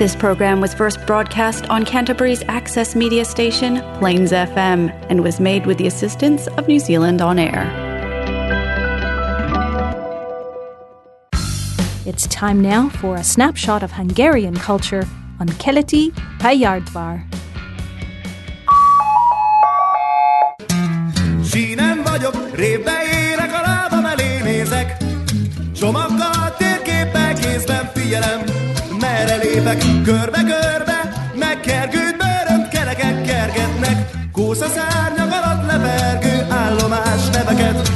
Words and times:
This 0.00 0.16
program 0.16 0.62
was 0.62 0.72
first 0.72 1.04
broadcast 1.06 1.68
on 1.68 1.84
Canterbury's 1.84 2.42
access 2.48 2.96
media 2.96 3.22
station, 3.22 3.82
Plains 3.98 4.32
FM, 4.32 4.88
and 5.10 5.22
was 5.22 5.38
made 5.38 5.66
with 5.66 5.76
the 5.76 5.86
assistance 5.86 6.46
of 6.56 6.66
New 6.66 6.78
Zealand 6.78 7.20
On 7.20 7.38
Air. 7.38 7.68
It's 12.06 12.26
time 12.28 12.62
now 12.62 12.88
for 12.88 13.16
a 13.16 13.22
snapshot 13.22 13.82
of 13.82 13.92
Hungarian 13.92 14.56
culture 14.56 15.04
on 15.38 15.48
Keleti 15.58 16.12
Pajardvar. 16.38 17.22
Sínen 21.42 22.02
vagyok, 22.04 22.34
révbe 22.54 22.99
lépek, 29.54 29.82
körbe-körbe, 30.04 30.98
megkergőd 31.34 32.16
bőrönt 32.16 32.68
kerekek 32.68 33.22
kergetnek. 33.22 34.10
Kósza 34.32 34.66
szárnyak 34.66 35.30
alatt 35.42 35.66
lepergő 35.66 36.46
állomás 36.48 37.28
neveket. 37.28 37.90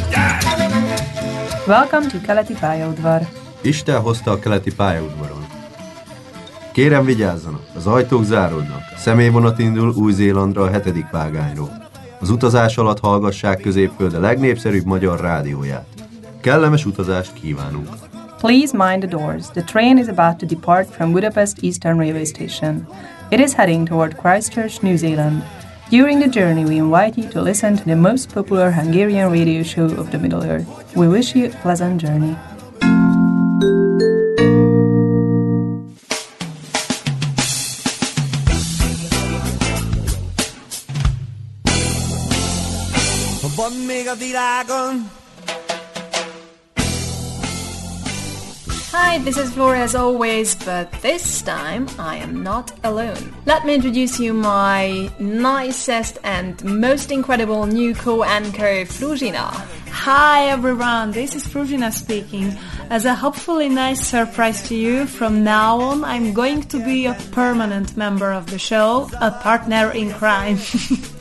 Welcome 1.67 2.07
to 2.07 2.21
Keleti 2.27 2.55
pályaudvar. 2.61 3.21
Isten 3.61 4.01
hozta 4.01 4.31
a 4.31 4.39
keleti 4.39 4.75
pályaudvaron. 4.75 5.47
Kérem 6.73 7.05
vigyázzanak, 7.05 7.63
az 7.77 7.87
ajtók 7.87 8.25
záródnak. 8.25 8.83
Személyvonat 8.97 9.59
indul 9.59 9.93
Új-Zélandra 9.97 10.63
a 10.63 10.71
hetedik 10.71 11.11
vágányról. 11.11 11.83
Az 12.21 12.31
utazás 12.31 12.77
alatt 12.77 13.01
hallgassák 13.01 13.61
középföld 13.61 14.15
a 14.15 14.21
legnépszerűbb 14.21 14.85
magyar 14.85 15.21
rádióját. 15.21 15.87
Kellemes 16.41 16.87
utazást 16.87 17.33
kívánunk! 17.33 17.89
Please 18.45 18.75
mind 18.75 19.03
the 19.03 19.07
doors. 19.07 19.49
The 19.49 19.63
train 19.63 19.97
is 19.97 20.09
about 20.09 20.39
to 20.41 20.45
depart 20.45 20.87
from 20.87 21.15
Budapest 21.15 21.65
Eastern 21.65 21.97
Railway 21.97 22.27
Station. 22.27 22.87
It 23.31 23.41
is 23.41 23.55
heading 23.55 23.87
toward 23.87 24.19
Christchurch, 24.19 24.83
New 24.83 24.99
Zealand. 24.99 25.43
During 25.89 26.21
the 26.21 26.29
journey, 26.29 26.67
we 26.67 26.77
invite 26.77 27.17
you 27.17 27.27
to 27.31 27.41
listen 27.41 27.75
to 27.79 27.85
the 27.87 27.97
most 27.97 28.35
popular 28.35 28.71
Hungarian 28.71 29.33
radio 29.33 29.63
show 29.63 29.87
of 29.87 30.11
the 30.11 30.19
Middle 30.19 30.45
Earth. 30.45 30.95
We 30.95 31.09
wish 31.09 31.35
you 31.35 31.47
a 31.47 31.57
pleasant 31.63 32.03
journey. 32.03 32.37
Van 43.57 43.73
még 43.87 44.09
a 44.09 44.15
világon 44.15 45.23
Hi, 48.97 49.19
this 49.19 49.37
is 49.37 49.53
Flora 49.53 49.81
as 49.81 49.97
always, 49.97 50.55
but 50.55 50.93
this 51.03 51.43
time 51.43 51.89
I 51.99 52.15
am 52.19 52.45
not 52.45 52.71
alone. 52.85 53.35
Let 53.45 53.67
me 53.67 53.75
introduce 53.75 54.21
you 54.21 54.33
my 54.33 55.11
nicest 55.19 56.19
and 56.23 56.65
most 56.65 57.11
incredible 57.11 57.67
new 57.67 57.93
co-anchor, 57.93 58.87
Fruzina. 58.87 59.51
Hi 59.91 60.47
everyone, 60.47 61.11
this 61.11 61.35
is 61.35 61.45
Frugina 61.45 61.93
speaking. 61.93 62.57
As 62.89 63.05
a 63.05 63.17
hopefully 63.17 63.69
nice 63.69 64.07
surprise 64.07 64.63
to 64.69 64.77
you, 64.77 65.07
from 65.07 65.43
now 65.43 65.81
on 65.81 66.05
I'm 66.05 66.33
going 66.33 66.63
to 66.63 66.79
be 66.79 67.07
a 67.07 67.15
permanent 67.33 67.97
member 67.97 68.31
of 68.31 68.49
the 68.49 68.61
show, 68.61 69.11
a 69.21 69.33
partner 69.33 69.91
in 69.91 70.13
crime. 70.13 70.59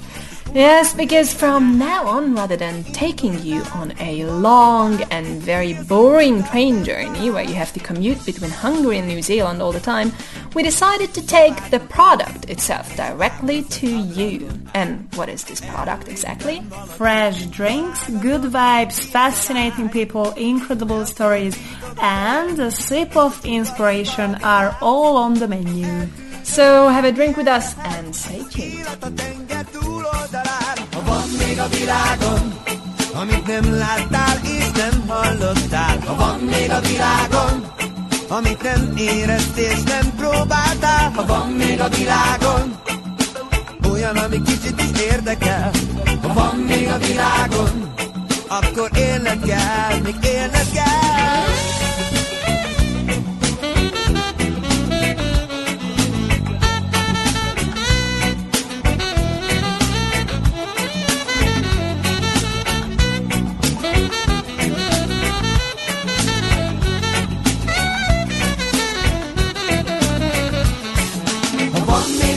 Yes, 0.54 0.94
because 0.94 1.34
from 1.34 1.80
now 1.80 2.06
on, 2.08 2.36
rather 2.36 2.56
than 2.56 2.84
taking 2.84 3.40
you 3.42 3.64
on 3.74 3.92
a 4.00 4.24
long 4.26 5.02
and 5.10 5.42
very 5.42 5.74
boring 5.74 6.44
train 6.44 6.84
journey 6.84 7.32
where 7.32 7.44
you 7.44 7.56
have 7.56 7.74
to 7.74 7.80
commute 7.80 8.24
between 8.24 8.52
Hungary 8.52 9.00
and 9.00 9.08
New 9.08 9.24
Zealand 9.24 9.64
all 9.64 9.72
the 9.72 9.80
time, 9.80 10.12
we 10.54 10.62
decided 10.62 11.12
to 11.16 11.26
take 11.26 11.56
the 11.72 11.80
product 11.80 12.52
itself 12.52 12.96
directly 12.96 13.64
to 13.64 13.88
you. 13.88 14.48
And 14.76 15.12
what 15.16 15.28
is 15.28 15.44
this 15.44 15.60
product 15.60 16.08
exactly? 16.08 16.62
Fresh 16.98 17.48
drinks, 17.48 18.08
good 18.22 18.42
vibes, 18.42 19.00
fascinating 19.00 19.90
people, 19.90 20.34
incredible 20.34 21.08
stories, 21.08 21.58
and 22.00 22.60
a 22.60 22.70
sip 22.70 23.18
of 23.18 23.44
inspiration 23.44 24.36
are 24.44 24.78
all 24.82 25.18
on 25.18 25.34
the 25.34 25.48
menu. 25.48 26.08
So 26.44 26.90
have 26.90 27.06
a 27.06 27.12
drink 27.12 27.38
with 27.38 27.48
us 27.48 27.76
and 27.80 28.16
stay 28.16 28.44
tuned. 28.52 28.84
Még 31.54 31.62
a 31.62 31.68
világon, 31.68 32.54
amit 33.14 33.48
nem 33.48 33.78
láttál 33.78 34.40
és 34.44 34.72
nem 34.72 35.08
hallottál, 35.08 35.98
ha 36.06 36.16
van 36.16 36.40
még 36.40 36.72
a 36.72 36.80
világon, 36.80 37.66
amit 38.28 38.62
nem 38.62 38.94
éreztél 38.98 39.72
és 39.72 39.84
nem 39.84 40.16
próbáltál, 40.16 41.12
ha 41.16 41.26
van 41.26 41.50
még 41.50 41.80
a 41.80 41.90
világon, 41.90 42.76
olyan, 43.92 44.18
ami 44.18 44.42
kicsit 44.42 44.82
is 44.82 45.02
érdekel, 45.02 45.72
ha 46.22 46.34
van 46.34 46.56
még 46.56 46.88
a 46.88 46.98
világon, 46.98 47.94
akkor 48.48 48.90
élned 48.96 49.46
kell, 49.46 50.00
még 50.04 50.16
élned 50.24 50.72
kell. 50.74 51.83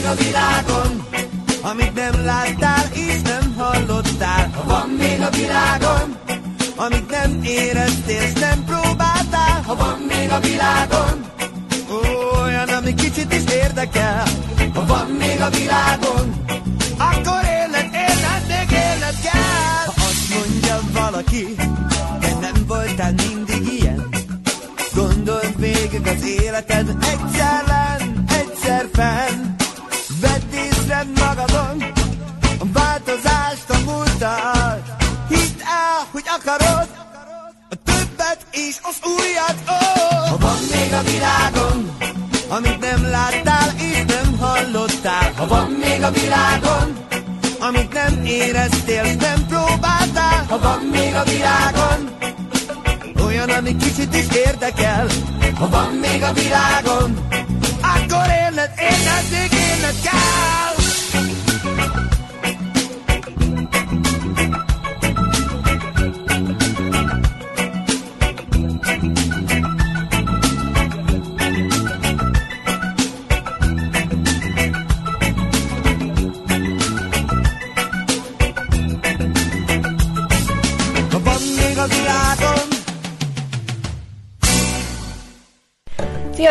A 0.07 0.15
világon, 0.15 1.07
amit 1.61 1.93
nem 1.93 2.25
láttál 2.25 2.85
és 2.93 3.21
nem 3.21 3.55
hallottál, 3.57 4.49
ha 4.55 4.63
van 4.63 4.89
még 4.89 5.21
a 5.21 5.29
világon, 5.29 6.15
amit 6.75 7.09
nem 7.09 7.43
éreztél 7.43 8.21
és 8.21 8.33
nem 8.33 8.63
próbáltál, 8.65 9.61
ha 9.65 9.75
van 9.75 9.99
még 10.07 10.31
a 10.31 10.39
világon, 10.39 11.25
olyan, 12.41 12.67
ami 12.67 12.93
kicsit 12.93 13.33
is 13.33 13.53
érdekel, 13.53 14.23
ha 14.73 14.85
van 14.85 15.07
még 15.07 15.41
a 15.41 15.49
világon, 15.49 16.46
világon, 46.27 46.97
amit 47.59 47.93
nem 47.93 48.25
éreztél 48.25 49.03
nem 49.03 49.45
próbáltál. 49.47 50.45
Ha 50.49 50.59
van 50.59 50.79
még 50.91 51.13
a 51.15 51.23
világon, 51.23 52.09
olyan, 53.25 53.49
ami 53.49 53.75
kicsit 53.75 54.15
is 54.15 54.25
érdekel, 54.45 55.07
ha 55.59 55.69
van 55.69 55.93
még 55.93 56.23
a 56.23 56.33
világon, 56.33 57.27
akkor 57.81 58.25
élned, 58.43 58.71
élned, 58.77 59.25
még 59.31 59.59
élned 59.59 60.01
kell. 60.03 60.76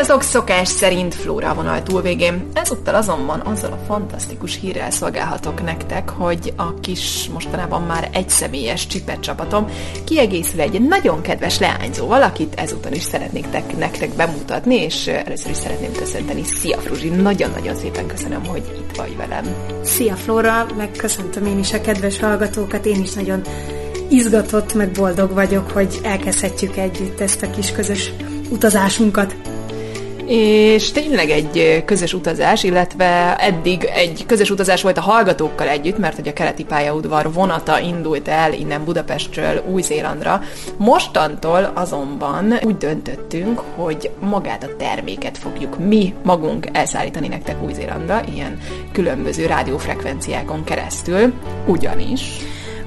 Sziasztok, 0.06 0.31
szokás 0.31 0.69
szerint 0.69 1.14
Flóra 1.14 1.55
vonal 1.55 1.82
túlvégén. 1.82 2.47
Ezúttal 2.53 2.94
azonban 2.94 3.41
azzal 3.41 3.73
a 3.73 3.85
fantasztikus 3.87 4.58
hírrel 4.61 4.91
szolgálhatok 4.91 5.64
nektek, 5.64 6.08
hogy 6.08 6.53
a 6.56 6.75
kis, 6.81 7.29
mostanában 7.32 7.82
már 7.82 8.08
egyszemélyes 8.12 8.87
csipet 8.87 9.20
csapatom 9.20 9.69
kiegészül 10.05 10.61
egy 10.61 10.81
nagyon 10.81 11.20
kedves 11.20 11.58
leányzóval, 11.58 12.23
akit 12.23 12.55
ezúttal 12.55 12.93
is 12.93 13.03
szeretnék 13.03 13.50
tek- 13.50 13.79
nektek 13.79 14.14
bemutatni, 14.14 14.75
és 14.75 15.06
először 15.06 15.50
is 15.50 15.56
szeretném 15.56 15.93
köszönteni. 15.93 16.44
Szia 16.44 16.79
Fruzsi, 16.79 17.09
nagyon-nagyon 17.09 17.75
szépen 17.75 18.06
köszönöm, 18.06 18.47
hogy 18.47 18.62
itt 18.79 18.97
vagy 18.97 19.17
velem. 19.17 19.44
Szia 19.82 20.14
Flóra, 20.14 20.67
megköszöntöm 20.76 21.47
én 21.47 21.59
is 21.59 21.73
a 21.73 21.81
kedves 21.81 22.19
hallgatókat, 22.19 22.87
én 22.87 23.02
is 23.02 23.12
nagyon 23.12 23.41
izgatott, 24.09 24.75
meg 24.75 24.91
boldog 24.91 25.32
vagyok, 25.32 25.70
hogy 25.70 26.00
elkezdhetjük 26.02 26.76
együtt 26.76 27.20
ezt 27.20 27.43
a 27.43 27.50
kis 27.50 27.73
közös 27.73 28.12
utazásunkat. 28.50 29.46
És 30.26 30.93
tényleg 30.93 31.31
egy 31.31 31.82
közös 31.84 32.14
utazás, 32.14 32.64
illetve 32.64 33.37
eddig 33.37 33.84
egy 33.94 34.25
közös 34.26 34.50
utazás 34.50 34.82
volt 34.82 34.99
a 34.99 35.00
hallgatókkal 35.00 35.69
együtt, 35.69 35.99
mert 35.99 36.17
hogy 36.17 36.28
a 36.28 36.32
keleti 36.32 36.64
pályaudvar 36.64 37.32
vonata 37.32 37.81
indult 37.81 38.28
el 38.28 38.52
innen 38.52 38.84
Budapestről 38.84 39.62
Új-Zélandra. 39.70 40.43
Mostantól 40.76 41.70
azonban 41.75 42.55
úgy 42.62 42.76
döntöttünk, 42.76 43.62
hogy 43.76 44.11
magát 44.20 44.62
a 44.62 44.76
terméket 44.76 45.38
fogjuk 45.38 45.78
mi 45.78 46.14
magunk 46.23 46.67
elszállítani 46.73 47.28
nektek 47.28 47.62
Új-Zélandra, 47.62 48.23
ilyen 48.34 48.58
különböző 48.93 49.46
rádiófrekvenciákon 49.46 50.64
keresztül, 50.64 51.32
ugyanis 51.67 52.20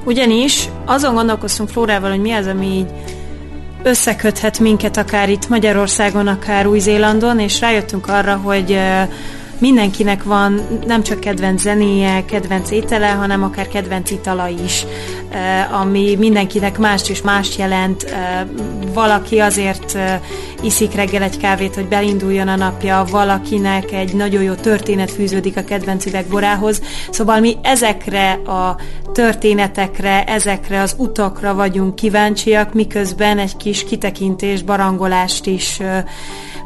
ugyanis 0.03 0.69
azon 0.85 1.13
gondolkoztunk 1.13 1.69
Flórával, 1.69 2.09
hogy 2.09 2.21
mi 2.21 2.31
az, 2.31 2.47
ami 2.47 2.65
így 2.65 2.87
összeköthet 3.83 4.59
minket 4.59 4.97
akár 4.97 5.29
itt 5.29 5.47
Magyarországon, 5.47 6.27
akár 6.27 6.67
Új-Zélandon, 6.67 7.39
és 7.39 7.59
rájöttünk 7.59 8.07
arra, 8.07 8.35
hogy 8.35 8.79
mindenkinek 9.59 10.23
van 10.23 10.61
nem 10.85 11.03
csak 11.03 11.19
kedvenc 11.19 11.61
zenéje, 11.61 12.25
kedvenc 12.25 12.71
étele, 12.71 13.07
hanem 13.07 13.43
akár 13.43 13.67
kedvenc 13.67 14.11
itala 14.11 14.47
is, 14.47 14.85
ami 15.81 16.15
mindenkinek 16.15 16.77
más 16.77 17.09
és 17.09 17.21
más 17.21 17.57
jelent. 17.57 18.15
Valaki 18.93 19.39
azért 19.39 19.97
iszik 20.61 20.93
reggel 20.93 21.23
egy 21.23 21.37
kávét, 21.37 21.75
hogy 21.75 21.87
belinduljon 21.87 22.47
a 22.47 22.55
napja, 22.55 23.05
valakinek 23.11 23.91
egy 23.91 24.13
nagyon 24.13 24.43
jó 24.43 24.53
történet 24.53 25.11
fűződik 25.11 25.57
a 25.57 25.63
kedvenc 25.63 26.05
üvegborához. 26.05 26.81
Szóval 27.09 27.39
mi 27.39 27.57
ezekre 27.61 28.31
a 28.31 28.77
történetekre, 29.13 30.23
ezekre 30.23 30.81
az 30.81 30.95
utakra 30.97 31.53
vagyunk 31.53 31.95
kíváncsiak, 31.95 32.73
miközben 32.73 33.37
egy 33.39 33.57
kis 33.57 33.83
kitekintés, 33.83 34.61
barangolást 34.61 35.45
is 35.45 35.79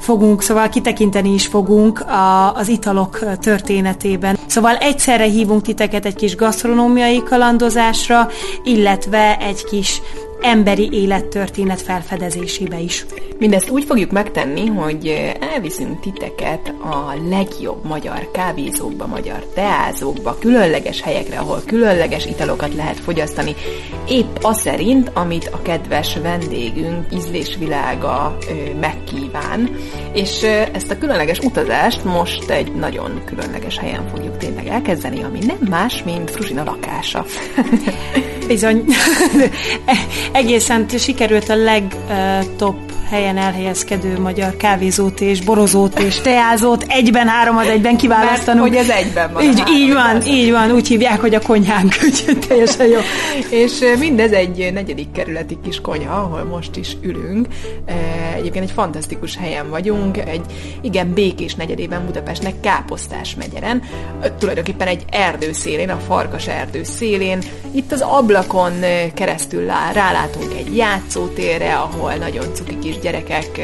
fogunk, 0.03 0.41
szóval 0.41 0.69
kitekinteni 0.69 1.33
is 1.33 1.47
fogunk 1.47 1.99
a, 1.99 2.53
az 2.55 2.67
italok 2.67 3.19
történetében. 3.39 4.37
Szóval 4.45 4.75
egyszerre 4.75 5.23
hívunk 5.23 5.61
titeket 5.61 6.05
egy 6.05 6.15
kis 6.15 6.35
gasztronómiai 6.35 7.23
kalandozásra, 7.23 8.27
illetve 8.63 9.37
egy 9.37 9.63
kis 9.63 10.01
emberi 10.43 10.89
élettörténet 10.91 11.81
felfedezésébe 11.81 12.79
is. 12.79 13.05
Mindezt 13.37 13.69
úgy 13.69 13.83
fogjuk 13.83 14.11
megtenni, 14.11 14.65
hogy 14.65 15.33
elviszünk 15.53 15.99
titeket 15.99 16.73
a 16.83 17.13
legjobb 17.29 17.85
magyar 17.85 18.31
kávézókba, 18.31 19.07
magyar 19.07 19.45
teázókba, 19.53 20.37
különleges 20.39 21.01
helyekre, 21.01 21.37
ahol 21.37 21.61
különleges 21.65 22.25
italokat 22.25 22.73
lehet 22.73 22.99
fogyasztani, 22.99 23.55
épp 24.07 24.35
az 24.41 24.59
szerint, 24.59 25.11
amit 25.13 25.49
a 25.53 25.61
kedves 25.61 26.17
vendégünk 26.17 27.05
ízlésvilága 27.13 28.37
megkíván. 28.79 29.69
És 30.13 30.43
ezt 30.73 30.91
a 30.91 30.97
különleges 30.97 31.39
utazást 31.39 32.03
most 32.03 32.49
egy 32.49 32.73
nagyon 32.75 33.21
különleges 33.25 33.77
helyen 33.77 34.07
fogjuk 34.07 34.37
tényleg 34.37 34.67
elkezdeni, 34.67 35.23
ami 35.23 35.39
nem 35.45 35.67
más, 35.69 36.03
mint 36.03 36.29
Fruzsina 36.29 36.63
lakása. 36.63 37.25
Bizony. 38.47 38.85
Egészen 40.31 40.85
sikerült 40.97 41.49
a 41.49 41.55
legtop 41.55 42.75
helyen 43.13 43.37
elhelyezkedő 43.37 44.19
magyar 44.19 44.57
kávézót 44.57 45.21
és 45.21 45.41
borozót 45.41 45.99
és 45.99 46.21
teázót 46.21 46.85
egyben 46.87 47.27
három 47.27 47.57
az 47.57 47.67
egyben 47.67 47.97
kiválasztanunk. 47.97 48.69
Mert 48.69 48.85
hogy 48.85 48.89
ez 48.89 49.05
egyben 49.05 49.33
van. 49.33 49.43
Így, 49.43 49.63
így 49.69 49.93
van, 49.93 50.21
így 50.25 50.51
van, 50.51 50.71
úgy 50.71 50.87
hívják, 50.87 51.21
hogy 51.21 51.35
a 51.35 51.39
konyhánk, 51.39 51.95
úgyhogy 52.05 52.39
teljesen 52.47 52.87
jó. 52.87 52.99
és 53.49 53.79
mindez 53.99 54.31
egy 54.31 54.69
negyedik 54.73 55.11
kerületi 55.11 55.57
kis 55.63 55.81
konyha, 55.81 56.15
ahol 56.15 56.43
most 56.43 56.75
is 56.75 56.97
ülünk. 57.01 57.47
Egyébként 58.35 58.63
egy 58.63 58.71
fantasztikus 58.71 59.37
helyen 59.37 59.69
vagyunk, 59.69 60.17
egy 60.17 60.45
igen 60.81 61.13
békés 61.13 61.55
negyedében 61.55 62.05
Budapestnek 62.05 62.59
Káposztás 62.59 63.35
megyeren, 63.35 63.81
tulajdonképpen 64.39 64.87
egy 64.87 65.05
erdő 65.11 65.51
szélén, 65.51 65.89
a 65.89 65.97
Farkas 66.07 66.47
erdő 66.47 66.83
szélén. 66.83 67.39
Itt 67.71 67.91
az 67.91 68.01
ablakon 68.33 68.73
keresztül 69.13 69.65
rálátunk 69.93 70.53
egy 70.57 70.75
játszótérre, 70.75 71.75
ahol 71.75 72.13
nagyon 72.13 72.45
cuki 72.53 72.79
kis 72.79 72.99
gyerekek 72.99 73.61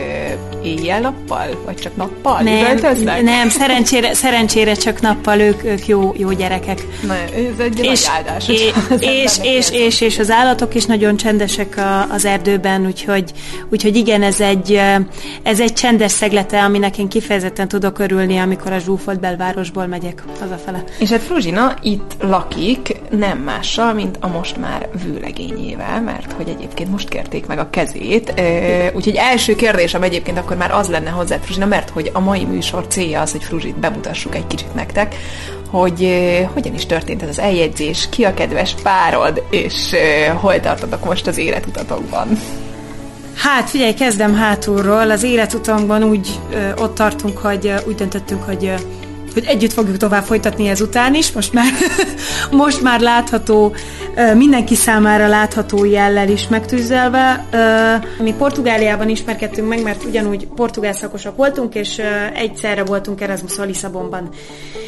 éjjel-nappal, 0.64 1.48
vagy 1.66 1.76
csak 1.76 1.96
nappal 1.96 2.42
nem, 2.42 2.78
nem, 3.24 3.50
szerencsére, 3.50 4.14
szerencsére 4.14 4.74
csak 4.74 5.02
nappal 5.02 5.40
ők, 5.40 5.64
ők 5.64 5.88
jó, 5.88 6.14
jó 6.18 6.32
gyerekek. 6.32 6.86
Na, 7.08 7.14
ez 7.14 7.60
egy 7.60 7.80
és, 7.80 8.06
nagy 8.06 8.16
áldás. 8.16 8.50
És, 8.50 8.72
és, 9.00 9.38
és, 9.42 9.70
és, 9.72 10.02
és 10.02 10.20
az 10.20 10.30
állatok 10.30 10.76
is 10.76 10.86
nagyon 10.86 11.18
csendesek 11.18 11.78
a, 11.78 12.12
az 12.12 12.26
erdőben, 12.26 12.86
úgyhogy, 12.86 13.32
úgyhogy 13.72 13.96
igen, 13.96 14.24
ez 14.24 14.40
egy, 14.40 14.82
ez 15.44 15.60
egy 15.60 15.74
csendes 15.74 16.12
szeglete, 16.12 16.64
aminek 16.64 16.98
én 16.98 17.08
kifejezetten 17.08 17.68
tudok 17.68 18.00
örülni, 18.00 18.38
amikor 18.38 18.72
a 18.72 18.78
zsúfolt 18.78 19.20
belvárosból 19.20 19.88
megyek 19.88 20.24
hazafele. 20.40 20.84
És 21.00 21.10
hát 21.10 21.22
Fruzsina 21.22 21.74
itt 21.82 22.16
lakik, 22.22 22.96
nem 23.10 23.38
mással, 23.38 23.94
mint 23.94 24.18
a 24.20 24.28
most 24.28 24.58
már 24.60 24.90
vőlegényével, 25.04 26.02
mert 26.02 26.32
hogy 26.32 26.50
egyébként 26.50 26.92
most 26.92 27.10
kérték 27.10 27.46
meg 27.46 27.60
a 27.60 27.70
kezét, 27.70 28.34
úgyhogy 28.94 29.16
első 29.16 29.56
kérdésem 29.56 30.04
egyébként 30.04 30.38
akkor 30.38 30.58
már 30.58 30.72
az 30.72 30.88
lenne 30.88 31.10
hozzá, 31.10 31.38
Fruzsina, 31.38 31.66
mert 31.66 31.90
hogy 31.90 32.10
a 32.14 32.20
mai 32.20 32.46
műsor 32.46 32.88
célja 32.88 33.22
az, 33.22 33.32
hogy 33.32 33.44
Fruzsit 33.44 33.80
bemutassuk 33.80 34.36
egy 34.36 34.48
kicsit 34.48 34.74
nektek, 34.74 35.16
hogy 35.70 36.02
uh, 36.02 36.54
hogyan 36.54 36.74
is 36.74 36.86
történt 36.86 37.22
ez 37.22 37.30
az 37.30 37.40
eljegyzés, 37.40 38.08
ki 38.10 38.24
a 38.24 38.34
kedves 38.34 38.76
párod, 38.84 39.44
és 39.50 39.92
uh, 39.92 40.40
hol 40.40 40.60
tartotok 40.60 41.06
most 41.06 41.28
az 41.28 41.38
életutatokban. 41.38 42.28
Hát 43.36 43.70
figyelj, 43.70 43.94
kezdem 43.94 44.36
hátulról. 44.36 45.12
Az 45.12 45.24
életutamban 45.24 46.04
úgy 46.04 46.30
ö, 46.54 46.82
ott 46.82 46.96
tartunk, 46.96 47.38
hogy 47.38 47.68
ö, 47.68 47.88
úgy 47.88 47.96
döntöttünk, 47.96 48.44
hogy 48.44 48.66
ö, 48.66 48.74
hogy 49.40 49.48
együtt 49.48 49.74
fogjuk 49.74 49.98
tovább 49.98 50.24
folytatni 50.24 50.68
ezután 50.68 51.16
is. 51.16 51.32
Most 51.32 51.54
már, 51.54 51.72
most 52.52 52.82
már 52.82 53.00
látható, 53.00 53.74
mindenki 54.36 54.76
számára 54.76 55.28
látható 55.28 55.86
jellel 55.86 56.30
is 56.30 56.48
megtűzelve. 56.48 57.46
Mi 58.20 58.34
Portugáliában 58.38 59.10
ismerkedtünk 59.10 59.68
meg, 59.68 59.84
mert 59.84 60.04
ugyanúgy 60.04 60.48
portugál 60.48 60.94
szakosak 60.94 61.36
voltunk, 61.36 61.76
és 61.76 62.02
egyszerre 62.34 62.84
voltunk 62.84 63.22
Erasmus 63.22 63.58
a 63.58 63.64
Lisszabonban. 63.64 64.30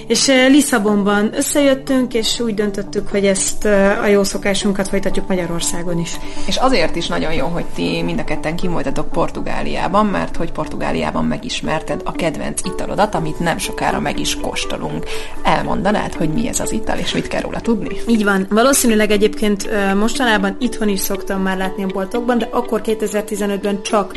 És 0.08 0.28
Lisszabonban 0.28 1.30
összejöttünk, 1.36 2.14
és 2.14 2.40
úgy 2.40 2.54
döntöttük, 2.54 3.10
hogy 3.10 3.26
ezt 3.26 3.66
a 4.02 4.06
jó 4.06 4.24
szokásunkat 4.24 4.88
folytatjuk 4.88 5.28
Magyarországon 5.28 6.00
is. 6.00 6.12
És 6.48 6.56
azért 6.56 6.96
is 6.96 7.08
nagyon 7.08 7.34
jó, 7.34 7.48
hogy 7.48 7.66
ti 7.76 8.02
mind 8.02 8.20
a 8.20 8.24
ketten 8.24 8.56
kim 8.56 8.80
Portugáliában, 9.12 10.06
mert 10.06 10.36
hogy 10.36 10.52
Portugáliában 10.52 11.26
megismerted 11.26 12.02
a 12.06 12.12
kedvenc 12.12 12.62
italodat, 12.64 13.16
amit 13.16 13.40
nem 13.40 13.58
sokára 13.58 14.00
meg 14.00 14.20
is 14.20 14.40
kóstolunk. 14.42 15.06
Elmondanád, 15.44 16.14
hogy 16.14 16.30
mi 16.30 16.48
ez 16.48 16.60
az 16.60 16.72
ital, 16.72 16.98
és 16.98 17.14
mit 17.14 17.28
kell 17.28 17.42
róla 17.42 17.60
tudni? 17.60 17.98
Így 18.08 18.24
van. 18.24 18.48
Valószínűleg 18.50 19.12
egyébként 19.12 19.70
mostanában 19.96 20.56
itthon 20.60 20.88
is 20.88 21.00
szoktam 21.00 21.42
már 21.42 21.58
látni 21.58 21.84
a 21.84 21.88
boltokban, 21.88 22.38
de 22.38 22.48
akkor 22.52 22.82
2015-ben 22.86 23.82
csak 23.82 24.16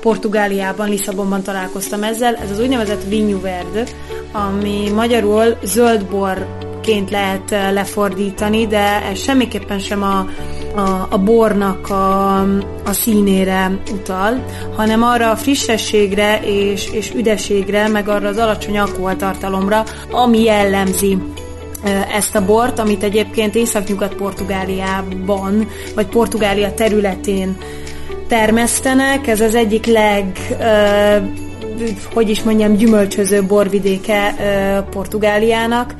Portugáliában, 0.00 0.88
Lisszabonban 0.88 1.42
találkoztam 1.42 2.02
ezzel. 2.02 2.34
Ez 2.34 2.50
az 2.50 2.60
úgynevezett 2.60 3.04
Vinho 3.08 3.40
Verde, 3.40 3.84
ami 4.32 4.90
magyarul 4.94 5.58
zöldborként 6.88 7.10
lehet 7.10 7.72
lefordítani, 7.72 8.66
de 8.66 9.02
ez 9.02 9.18
semmiképpen 9.18 9.78
sem 9.78 10.02
a 10.02 10.26
a, 10.74 11.06
a 11.10 11.18
bornak 11.18 11.90
a, 11.90 12.40
a 12.84 12.92
színére 12.92 13.78
utal, 13.92 14.44
hanem 14.76 15.02
arra 15.02 15.30
a 15.30 15.36
frissességre 15.36 16.40
és, 16.44 16.90
és 16.92 17.12
üdeségre, 17.14 17.88
meg 17.88 18.08
arra 18.08 18.28
az 18.28 18.36
alacsony 18.36 18.78
alkoholtartalomra, 18.78 19.84
ami 20.10 20.42
jellemzi 20.42 21.18
ezt 22.16 22.34
a 22.34 22.44
bort, 22.44 22.78
amit 22.78 23.02
egyébként 23.02 23.54
Észak-Nyugat 23.54 24.14
Portugáliában, 24.14 25.68
vagy 25.94 26.06
Portugália 26.06 26.74
területén 26.74 27.56
termesztenek. 28.28 29.26
Ez 29.26 29.40
az 29.40 29.54
egyik 29.54 29.86
leg, 29.86 30.38
hogy 32.14 32.30
is 32.30 32.42
mondjam, 32.42 32.76
gyümölcsöző 32.76 33.42
borvidéke 33.42 34.34
Portugáliának. 34.90 35.94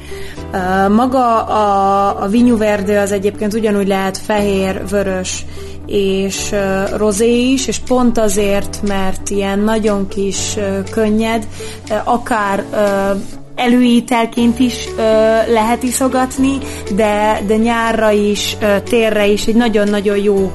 Maga 0.88 1.42
a, 1.44 2.22
a 2.22 2.28
Verde 2.56 3.00
az 3.00 3.12
egyébként 3.12 3.54
ugyanúgy 3.54 3.86
lehet 3.86 4.18
fehér, 4.18 4.82
vörös 4.90 5.44
és 5.86 6.54
rozé 6.96 7.50
is, 7.52 7.66
és 7.66 7.78
pont 7.78 8.18
azért, 8.18 8.80
mert 8.86 9.30
ilyen 9.30 9.58
nagyon 9.58 10.08
kis 10.08 10.56
könnyed, 10.90 11.46
akár 12.04 12.64
előítelként 13.58 14.58
is 14.58 14.88
lehet 15.48 15.82
iszogatni, 15.82 16.58
de, 16.94 17.42
de 17.46 17.56
nyárra 17.56 18.10
is, 18.10 18.56
ö, 18.60 18.80
térre 18.80 19.26
is 19.26 19.46
egy 19.46 19.54
nagyon-nagyon 19.54 20.16
jó 20.16 20.52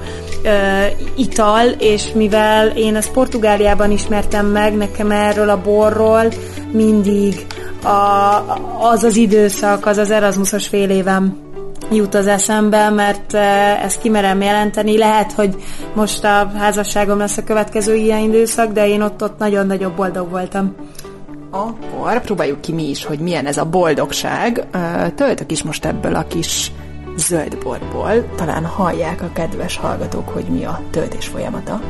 ital, 1.16 1.68
és 1.68 2.12
mivel 2.14 2.68
én 2.68 2.96
ezt 2.96 3.12
Portugáliában 3.12 3.92
ismertem 3.92 4.46
meg, 4.46 4.76
nekem 4.76 5.12
erről 5.12 5.50
a 5.50 5.62
borról 5.62 6.24
mindig 6.72 7.46
a, 7.84 8.44
az 8.82 9.04
az 9.04 9.16
időszak, 9.16 9.86
az 9.86 9.98
az 9.98 10.12
Erasmusos 10.12 10.68
fél 10.68 10.90
évem 10.90 11.38
jut 11.92 12.16
az 12.16 12.28
eszembe, 12.28 12.90
mert 12.90 13.34
ezt 13.84 14.02
kimerem 14.02 14.42
jelenteni. 14.42 14.98
Lehet, 14.98 15.32
hogy 15.32 15.56
most 15.94 16.24
a 16.24 16.52
házasságom 16.58 17.18
lesz 17.18 17.38
a 17.38 17.44
következő 17.44 17.96
ilyen 17.96 18.20
időszak, 18.20 18.72
de 18.72 18.88
én 18.88 19.02
ott, 19.02 19.24
ott 19.24 19.38
nagyon-nagyon 19.38 19.94
boldog 19.96 20.30
voltam. 20.30 20.76
Akkor 21.52 22.22
próbáljuk 22.22 22.62
ki 22.62 22.74
mi 22.74 22.90
is, 22.90 23.06
hogy 23.06 23.20
milyen 23.20 23.46
ez 23.46 23.58
a 23.58 23.66
boldogság. 23.66 24.68
Töltök 25.16 25.52
is 25.52 25.64
most 25.64 25.86
ebből 25.86 26.16
a 26.16 26.28
kis 26.28 26.72
zöld 27.18 27.58
borból. 27.64 28.36
Talán 28.36 28.66
hallják 28.66 29.22
a 29.22 29.30
kedves 29.34 29.78
hallgatók, 29.78 30.30
hogy 30.30 30.46
mi 30.46 30.64
a 30.64 30.82
töltés 30.92 31.28
folyamata. 31.28 31.82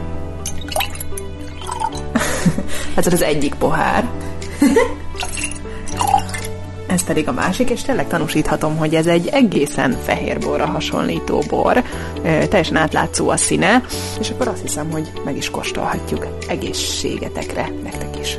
ez 2.96 3.08
az 3.08 3.22
egyik 3.22 3.54
pohár. 3.56 4.10
ez 6.88 7.04
pedig 7.04 7.28
a 7.28 7.32
másik, 7.32 7.70
és 7.70 7.82
tényleg 7.82 8.08
tanúsíthatom, 8.08 8.78
hogy 8.78 8.96
ez 8.96 9.08
egy 9.08 9.28
egészen 9.28 9.98
fehér 10.04 10.40
borra 10.40 10.66
hasonlító 10.66 11.44
bor, 11.50 11.84
teljesen 12.22 12.76
átlátszó 12.76 13.30
a 13.30 13.38
színe, 13.38 13.84
és 14.20 14.30
akkor 14.30 14.48
azt 14.48 14.62
hiszem, 14.62 14.92
hogy 14.92 15.12
meg 15.26 15.38
is 15.38 15.50
kóstolhatjuk 15.50 16.28
egészségetekre 16.48 17.72
nektek 17.84 18.20
is. 18.20 18.38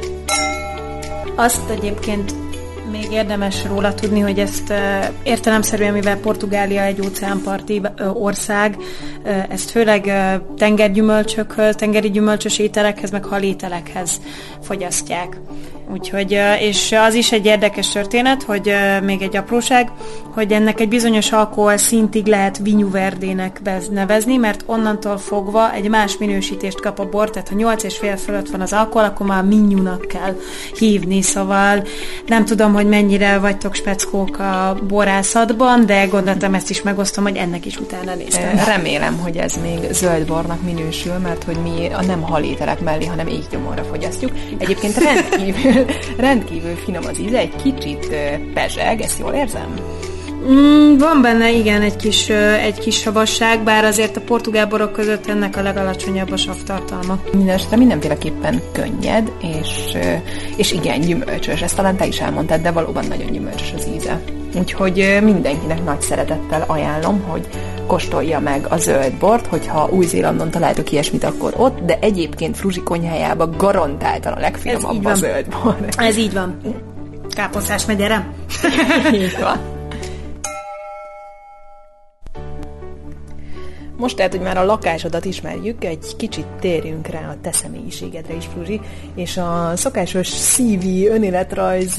Azt 1.35 1.71
egyébként 1.71 2.35
még 2.99 3.13
érdemes 3.13 3.65
róla 3.65 3.95
tudni, 3.95 4.21
hogy 4.21 4.39
ezt 4.39 4.73
értelemszerűen, 5.23 5.93
mivel 5.93 6.17
Portugália 6.17 6.83
egy 6.83 7.01
óceánparti 7.01 7.81
ország, 8.13 8.77
ezt 9.49 9.71
főleg 9.71 10.13
tengergyümölcsökhöz, 10.57 11.75
tengeri 11.75 12.11
gyümölcsös 12.11 12.59
ételekhez, 12.59 13.11
meg 13.11 13.25
halételekhez 13.25 14.21
fogyasztják. 14.63 15.41
Úgyhogy, 15.95 16.39
és 16.61 16.95
az 17.07 17.15
is 17.15 17.33
egy 17.33 17.47
érdekes 17.47 17.89
történet, 17.89 18.43
hogy 18.43 18.75
még 19.03 19.23
egy 19.23 19.37
apróság, 19.37 19.91
hogy 20.35 20.53
ennek 20.53 20.81
egy 20.81 20.89
bizonyos 20.89 21.33
alkohol 21.33 21.77
szintig 21.77 22.27
lehet 22.27 22.59
vinyuverdének 22.59 23.61
nevezni, 23.91 24.37
mert 24.37 24.63
onnantól 24.67 25.19
fogva 25.19 25.73
egy 25.73 25.89
más 25.89 26.17
minősítést 26.19 26.81
kap 26.81 26.99
a 26.99 27.09
bor, 27.09 27.31
tehát 27.31 27.49
ha 27.49 27.55
8,5 27.57 28.21
fölött 28.25 28.51
van 28.51 28.61
az 28.61 28.73
alkohol, 28.73 29.05
akkor 29.05 29.27
már 29.27 29.45
minyúnak 29.45 30.09
kell 30.09 30.37
hívni, 30.79 31.23
szóval 31.23 31.87
nem 32.27 32.45
tudom, 32.45 32.73
hogy 32.73 32.89
mennyire 32.89 33.39
vagytok 33.39 33.75
speckók 33.75 34.39
a 34.39 34.77
borászatban, 34.89 35.87
de 35.87 36.07
gondoltam 36.07 36.55
ezt 36.55 36.71
is 36.71 36.83
megosztom, 36.83 37.25
hogy 37.25 37.37
ennek 37.37 37.67
is 37.67 37.79
utána 37.79 38.15
néztem. 38.15 38.61
Remélem, 38.67 39.19
hogy 39.19 39.37
ez 39.37 39.55
még 39.63 39.93
zöld 39.93 40.27
bornak 40.27 40.63
minősül, 40.63 41.15
mert 41.19 41.45
hogy 41.45 41.57
mi 41.57 41.89
a 41.93 42.03
nem 42.03 42.23
halételek 42.23 42.81
mellé, 42.81 43.07
hanem 43.07 43.27
éjgyomorra 43.27 43.83
fogyasztjuk. 43.85 44.33
Egyébként 44.59 44.97
rendkívül 44.97 45.84
rendkívül 46.17 46.75
finom 46.75 47.05
az 47.07 47.19
íze, 47.21 47.39
egy 47.39 47.57
kicsit 47.63 48.17
pezseg, 48.55 49.01
ezt 49.01 49.19
jól 49.19 49.33
érzem? 49.33 49.75
Mm, 50.49 50.97
van 50.99 51.23
benne, 51.23 51.53
igen, 51.53 51.83
egy 51.83 51.97
kis, 51.97 52.29
egy 52.29 52.79
kis 52.79 52.97
savasság, 52.97 53.63
bár 53.63 53.85
azért 53.85 54.17
a 54.17 54.21
portugál 54.21 54.67
borok 54.67 54.93
között 54.93 55.29
ennek 55.29 55.57
a 55.57 55.63
legalacsonyabb 55.63 56.33
a 56.33 56.37
savtartalma. 56.37 57.19
Mindenesetre 57.33 57.77
mindenféleképpen 57.77 58.61
könnyed, 58.73 59.33
és, 59.41 59.97
és 60.57 60.73
igen, 60.73 61.01
gyümölcsös. 61.01 61.61
Ezt 61.61 61.77
talán 61.77 61.97
te 61.97 62.07
is 62.07 62.21
elmondtad, 62.21 62.61
de 62.61 62.71
valóban 62.71 63.05
nagyon 63.09 63.33
gyümölcsös 63.33 63.73
az 63.77 63.89
íze. 63.95 64.21
Úgyhogy 64.59 65.19
mindenkinek 65.23 65.85
nagy 65.85 66.01
szeretettel 66.01 66.65
ajánlom, 66.67 67.23
hogy 67.27 67.47
kóstolja 67.87 68.41
meg 68.41 68.67
a 68.69 68.77
zöld 68.77 69.13
bort, 69.13 69.47
hogyha 69.47 69.89
Új-Zélandon 69.91 70.51
találtok 70.51 70.91
ilyesmit, 70.91 71.25
akkor 71.25 71.55
ott, 71.57 71.81
de 71.81 71.99
egyébként 72.01 72.57
Fruzsi 72.57 72.83
konyhájában 72.83 73.55
garantáltan 73.57 74.33
a 74.33 74.41
legfinomabb 74.41 75.05
a 75.05 75.15
zöld 75.15 75.47
bor. 75.49 75.77
Ez 75.97 76.17
így 76.17 76.33
van. 76.33 76.61
Káposztás 77.35 77.87
megyere. 77.87 78.29
így 79.13 79.37
van. 79.41 79.74
Most 84.05 84.17
tehát, 84.17 84.33
hogy 84.33 84.41
már 84.41 84.57
a 84.57 84.65
lakásodat 84.65 85.25
ismerjük, 85.25 85.85
egy 85.85 86.17
kicsit 86.17 86.47
térjünk 86.61 87.07
rá 87.07 87.29
a 87.29 87.37
te 87.43 87.53
személyiségedre 87.53 88.35
is, 88.35 88.45
Fruzsi, 88.47 88.81
és 89.15 89.37
a 89.37 89.73
szokásos 89.77 90.27
szívi 90.27 91.09
önéletrajz 91.09 91.97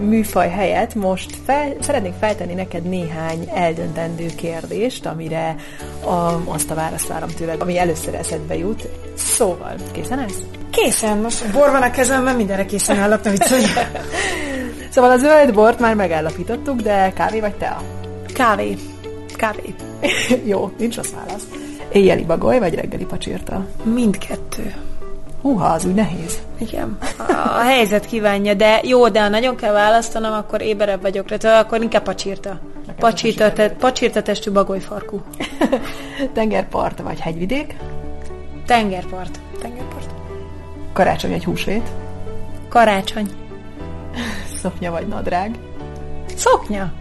műfaj 0.00 0.48
helyett 0.48 0.94
most 0.94 1.36
fel, 1.46 1.74
szeretnék 1.80 2.12
feltenni 2.20 2.54
neked 2.54 2.82
néhány 2.82 3.48
eldöntendő 3.54 4.26
kérdést, 4.36 5.06
amire 5.06 5.56
a, 6.04 6.50
azt 6.52 6.70
a 6.70 6.74
választ 6.74 7.08
várom 7.08 7.28
tőled, 7.28 7.60
ami 7.60 7.78
először 7.78 8.14
eszedbe 8.14 8.56
jut. 8.56 8.88
Szóval, 9.14 9.74
készen 9.92 10.18
állsz? 10.18 10.42
Készen, 10.70 11.18
most 11.18 11.52
bor 11.52 11.70
van 11.70 11.82
a 11.82 11.90
kezemben, 11.90 12.36
mindenre 12.36 12.64
készen 12.64 12.98
állok, 12.98 13.22
nem 13.22 13.34
Szóval 14.90 15.10
a 15.10 15.16
zöld 15.16 15.54
bort 15.54 15.78
már 15.78 15.94
megállapítottuk, 15.94 16.80
de 16.80 17.12
kávé 17.12 17.40
vagy 17.40 17.54
tea? 17.54 17.82
Kávé. 18.34 18.76
Kávé. 19.36 19.74
Jó, 20.44 20.70
nincs 20.78 20.96
rossz 20.96 21.12
válasz. 21.12 21.46
Éjjeli 21.92 22.24
bagoly, 22.24 22.58
vagy 22.58 22.74
reggeli 22.74 23.04
pacsirta? 23.04 23.66
Mindkettő. 23.82 24.74
Húha, 25.42 25.66
az 25.66 25.84
úgy 25.84 25.94
nehéz. 25.94 26.38
Igen. 26.58 26.98
A 27.28 27.58
helyzet 27.58 28.06
kívánja, 28.06 28.54
de 28.54 28.80
jó, 28.82 29.08
de 29.08 29.22
ha 29.22 29.28
nagyon 29.28 29.56
kell 29.56 29.72
választanom, 29.72 30.32
akkor 30.32 30.62
éberebb 30.62 31.00
vagyok, 31.00 31.26
tehát 31.26 31.64
akkor 31.64 31.82
inkább 31.82 32.02
pacsírta. 32.02 32.60
Pacsírta, 32.98 33.52
te, 33.52 33.70
pacsírta 33.70 34.22
testű 34.22 34.50
bagolyfarkú. 34.50 35.22
Tengerpart 36.34 37.00
vagy 37.00 37.20
hegyvidék? 37.20 37.76
Tengerpart. 38.66 39.38
Tengerpart. 39.60 40.10
Karácsony 40.92 41.30
vagy 41.30 41.44
húsvét? 41.44 41.88
Karácsony. 42.68 43.28
Szoknya 44.62 44.90
vagy 44.90 45.06
nadrág? 45.06 45.58
Szoknya. 46.36 46.92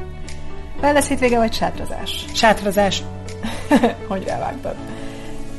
Wellness 0.81 1.07
hétvége 1.07 1.37
vagy 1.37 1.53
sátrazás? 1.53 2.25
Sátrazás. 2.33 3.03
hogy 4.07 4.23
rávágtad? 4.23 4.75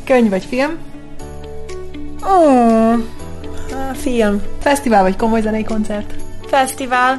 Könyv 0.04 0.30
vagy 0.30 0.44
film? 0.44 0.78
Ó, 2.24 2.46
oh, 2.46 2.98
film. 3.94 4.42
Fesztivál 4.60 5.02
vagy 5.02 5.16
komoly 5.16 5.40
zenei 5.40 5.64
koncert? 5.64 6.14
Fesztivál. 6.46 7.18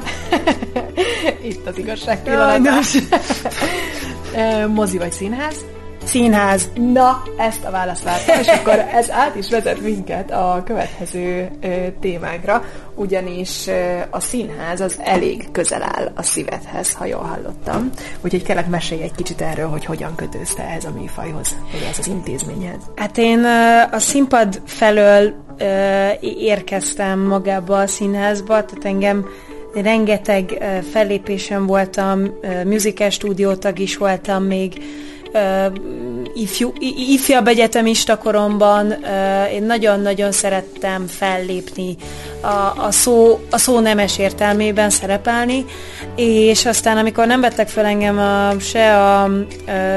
Itt 1.48 1.66
az 1.66 1.78
igazság 1.78 2.22
pillanata. 2.22 2.70
Mozi 4.74 4.98
vagy 4.98 5.12
színház? 5.12 5.64
Színház. 6.14 6.68
Na, 6.92 7.22
ezt 7.36 7.64
a 7.64 7.70
választ 7.70 8.02
vártam, 8.02 8.40
és 8.40 8.46
akkor 8.46 8.84
ez 8.94 9.10
át 9.10 9.36
is 9.36 9.50
vezet 9.50 9.80
minket 9.80 10.30
a 10.30 10.62
következő 10.64 11.50
témánkra, 12.00 12.64
ugyanis 12.94 13.66
a 14.10 14.20
színház 14.20 14.80
az 14.80 14.98
elég 15.04 15.50
közel 15.52 15.82
áll 15.82 16.12
a 16.14 16.22
szívedhez, 16.22 16.92
ha 16.92 17.04
jól 17.04 17.22
hallottam. 17.22 17.90
Úgyhogy 18.20 18.42
kellett 18.42 18.68
mesélj 18.68 19.02
egy 19.02 19.14
kicsit 19.14 19.40
erről, 19.40 19.68
hogy 19.68 19.84
hogyan 19.84 20.14
kötözte 20.14 20.62
ehhez 20.62 20.84
a 20.84 20.90
műfajhoz, 20.90 21.56
vagy 21.72 21.86
ez 21.90 21.98
az 21.98 22.06
intézményhez. 22.06 22.80
Hát 22.94 23.18
én 23.18 23.44
a 23.90 23.98
színpad 23.98 24.62
felől 24.66 25.34
érkeztem 26.38 27.20
magába 27.20 27.78
a 27.78 27.86
színházba, 27.86 28.64
tehát 28.64 28.84
engem 28.84 29.26
rengeteg 29.74 30.64
fellépésem 30.90 31.66
voltam, 31.66 32.38
musical 32.64 33.10
stúdiótag 33.10 33.78
is 33.78 33.96
voltam 33.96 34.42
még, 34.42 34.82
ifjú, 36.34 36.72
ifjabb 37.08 37.46
egyetemista 37.46 38.18
koromban 38.18 38.94
én 39.52 39.62
nagyon-nagyon 39.62 40.32
szerettem 40.32 41.06
fellépni, 41.06 41.96
a, 42.40 42.84
a, 42.86 42.90
szó, 42.90 43.40
a 43.50 43.58
szó 43.58 43.80
nemes 43.80 44.18
értelmében 44.18 44.90
szerepelni, 44.90 45.64
és 46.16 46.66
aztán 46.66 46.96
amikor 46.96 47.26
nem 47.26 47.40
vettek 47.40 47.68
fel 47.68 47.84
engem 47.84 48.18
a, 48.18 48.60
se 48.60 48.96
a, 48.96 49.22
a 49.22 49.30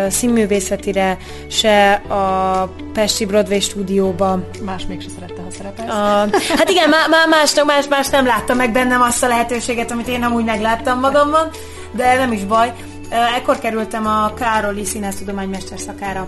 színművészetire, 0.10 1.18
se 1.50 1.92
a 1.94 2.70
Pesti 2.94 3.26
Broadway 3.26 3.60
stúdióba. 3.60 4.40
Más 4.62 4.86
mégse 4.88 5.08
szerette, 5.16 5.42
ha 5.42 5.52
szerepelsz. 5.58 5.90
A, 5.90 6.38
hát 6.58 6.70
igen, 6.70 6.90
má, 6.90 7.08
má, 7.10 7.26
másnak 7.30 7.66
más, 7.66 7.88
más 7.88 8.10
nem 8.10 8.26
látta 8.26 8.54
meg 8.54 8.72
bennem 8.72 9.02
azt 9.02 9.24
a 9.24 9.28
lehetőséget, 9.28 9.92
amit 9.92 10.08
én 10.08 10.24
amúgy 10.24 10.44
megláttam 10.44 11.00
magamban, 11.00 11.50
de 11.92 12.16
nem 12.16 12.32
is 12.32 12.44
baj. 12.44 12.74
Ekkor 13.10 13.60
kerültem 13.60 14.06
a 14.06 14.34
Károli 14.34 14.86
Színésztudomány 14.86 15.50
mesterszakára, 15.50 16.26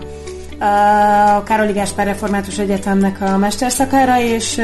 a 1.36 1.42
Károli 1.42 1.72
Gáspár 1.72 2.06
Református 2.06 2.58
Egyetemnek 2.58 3.20
a 3.20 3.36
mesterszakára, 3.36 4.20
és 4.20 4.62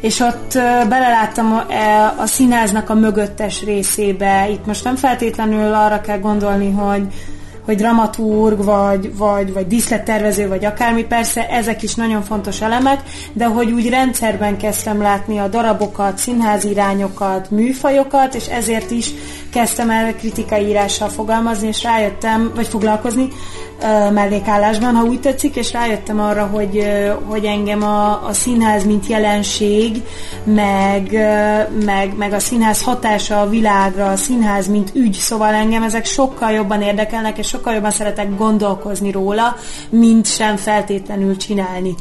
és 0.00 0.20
ott 0.20 0.52
beleláttam 0.88 1.62
e, 1.68 2.14
a 2.18 2.26
színháznak 2.26 2.90
a 2.90 2.94
mögöttes 2.94 3.62
részébe. 3.62 4.48
Itt 4.48 4.66
most 4.66 4.84
nem 4.84 4.96
feltétlenül 4.96 5.74
arra 5.74 6.00
kell 6.00 6.18
gondolni, 6.18 6.70
hogy 6.70 7.02
hogy 7.64 7.76
dramaturg, 7.76 8.64
vagy, 8.64 9.16
vagy, 9.16 9.52
vagy 9.52 9.66
díszlettervező, 9.66 10.48
vagy 10.48 10.64
akármi, 10.64 11.04
persze 11.04 11.48
ezek 11.48 11.82
is 11.82 11.94
nagyon 11.94 12.22
fontos 12.22 12.60
elemek, 12.60 13.00
de 13.32 13.44
hogy 13.44 13.70
úgy 13.70 13.88
rendszerben 13.88 14.56
kezdtem 14.56 15.02
látni 15.02 15.38
a 15.38 15.48
darabokat, 15.48 16.18
színházi 16.18 16.70
irányokat, 16.70 17.50
műfajokat, 17.50 18.34
és 18.34 18.46
ezért 18.46 18.90
is 18.90 19.10
kezdtem 19.52 19.90
el 19.90 20.14
kritikai 20.14 20.66
írással 20.66 21.08
fogalmazni, 21.08 21.66
és 21.66 21.82
rájöttem, 21.82 22.52
vagy 22.54 22.68
foglalkozni 22.68 23.28
mellékállásban, 24.12 24.94
ha 24.94 25.04
úgy 25.04 25.20
tetszik, 25.20 25.56
és 25.56 25.72
rájöttem 25.72 26.20
arra, 26.20 26.46
hogy, 26.46 26.86
hogy 27.26 27.44
engem 27.44 27.82
a, 27.82 28.26
a 28.26 28.32
színház 28.32 28.84
mint 28.84 29.06
jelenség, 29.06 30.02
meg, 30.44 31.12
meg, 31.84 32.16
meg 32.16 32.32
a 32.32 32.38
színház 32.38 32.82
hatása 32.82 33.40
a 33.40 33.48
világra, 33.48 34.10
a 34.10 34.16
színház 34.16 34.68
mint 34.68 34.90
ügy, 34.94 35.12
szóval 35.12 35.54
engem 35.54 35.82
ezek 35.82 36.04
sokkal 36.04 36.50
jobban 36.50 36.82
érdekelnek, 36.82 37.38
és 37.38 37.48
sokkal 37.48 37.74
jobban 37.74 37.90
szeretek 37.90 38.36
gondolkozni 38.36 39.10
róla, 39.10 39.56
mint 39.90 40.26
sem 40.26 40.56
feltétlenül 40.56 41.36
csinálni. 41.36 41.94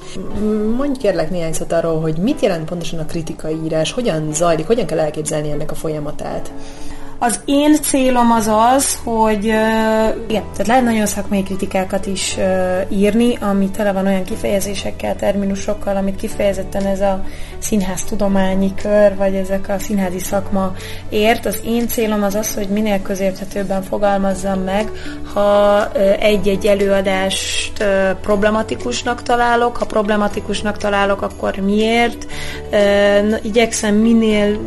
Mondj 0.78 1.00
kérlek 1.00 1.30
néhány 1.30 1.54
szót 1.54 1.72
arról, 1.72 2.02
hogy 2.02 2.18
mit 2.18 2.42
jelent 2.42 2.66
pontosan 2.66 3.00
a 3.00 3.06
kritikai 3.06 3.58
írás, 3.64 3.92
hogyan 3.92 4.34
zajlik, 4.34 4.68
hogyan 4.68 4.86
kell 4.86 5.00
elképzelni 5.00 5.52
ennek 5.52 5.72
a 5.72 5.76
folyamatát? 5.76 6.52
Az 7.26 7.40
én 7.46 7.76
célom 7.82 8.32
az 8.32 8.52
az, 8.76 9.00
hogy 9.04 9.46
igen, 9.46 10.18
tehát 10.28 10.68
lehet 10.68 10.84
nagyon 10.84 11.06
szakmai 11.06 11.44
kritikákat 11.44 12.06
is 12.06 12.38
írni, 12.90 13.38
ami 13.42 13.70
tele 13.70 13.92
van 13.92 14.08
olyan 14.08 14.24
kifejezésekkel, 14.24 15.16
terminusokkal, 15.16 15.96
amit 15.96 16.16
kifejezetten 16.16 16.86
ez 16.86 17.02
a 17.02 17.24
színház 17.58 18.04
tudományi 18.04 18.74
kör, 18.82 19.16
vagy 19.16 19.36
ezek 19.36 19.70
a 19.70 19.80
színházi 19.80 20.20
szakma 20.20 20.72
ért. 21.10 21.46
Az 21.46 21.60
én 21.66 21.88
célom 21.88 22.24
az 22.24 22.36
az, 22.36 22.54
hogy 22.54 22.68
minél 22.68 23.02
közérthetőbben 23.02 23.82
fogalmazzam 23.82 24.60
meg, 24.60 24.92
ha 25.34 25.92
egy-egy 26.20 26.66
előadást 26.66 27.84
problematikusnak 28.22 29.22
találok, 29.22 29.78
ha 29.78 29.86
problematikusnak 29.86 30.78
találok, 30.78 31.22
akkor 31.22 31.56
miért. 31.56 32.26
Igyekszem 33.42 33.96
minél 33.96 34.60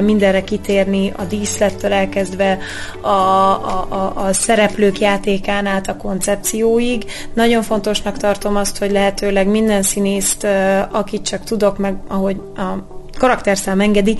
mindenre 0.00 0.44
kitérni 0.44 1.12
a 1.16 1.22
díszlettől 1.24 2.00
elkezdve 2.02 2.58
a, 3.00 3.06
a, 3.06 3.86
a, 3.88 4.12
a 4.16 4.32
szereplők 4.32 4.98
játékán 4.98 5.66
át 5.66 5.88
a 5.88 5.96
koncepcióig. 5.96 7.04
Nagyon 7.34 7.62
fontosnak 7.62 8.16
tartom 8.16 8.56
azt, 8.56 8.78
hogy 8.78 8.90
lehetőleg 8.90 9.46
minden 9.46 9.82
színészt, 9.82 10.46
akit 10.90 11.22
csak 11.22 11.44
tudok, 11.44 11.78
meg 11.78 11.96
ahogy 12.08 12.40
a 12.56 12.91
karakterszám 13.22 13.80
engedi, 13.80 14.18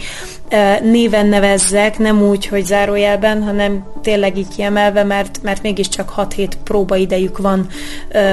néven 0.82 1.26
nevezzek, 1.26 1.99
nem 1.99 2.23
úgy, 2.23 2.47
hogy 2.47 2.64
zárójelben, 2.64 3.42
hanem 3.42 3.87
tényleg 4.02 4.38
így 4.38 4.49
kiemelve, 4.56 5.04
mert, 5.04 5.38
mert 5.42 5.62
mégiscsak 5.62 6.12
6-7 6.16 6.49
próbaidejük 6.64 7.38
van 7.38 7.66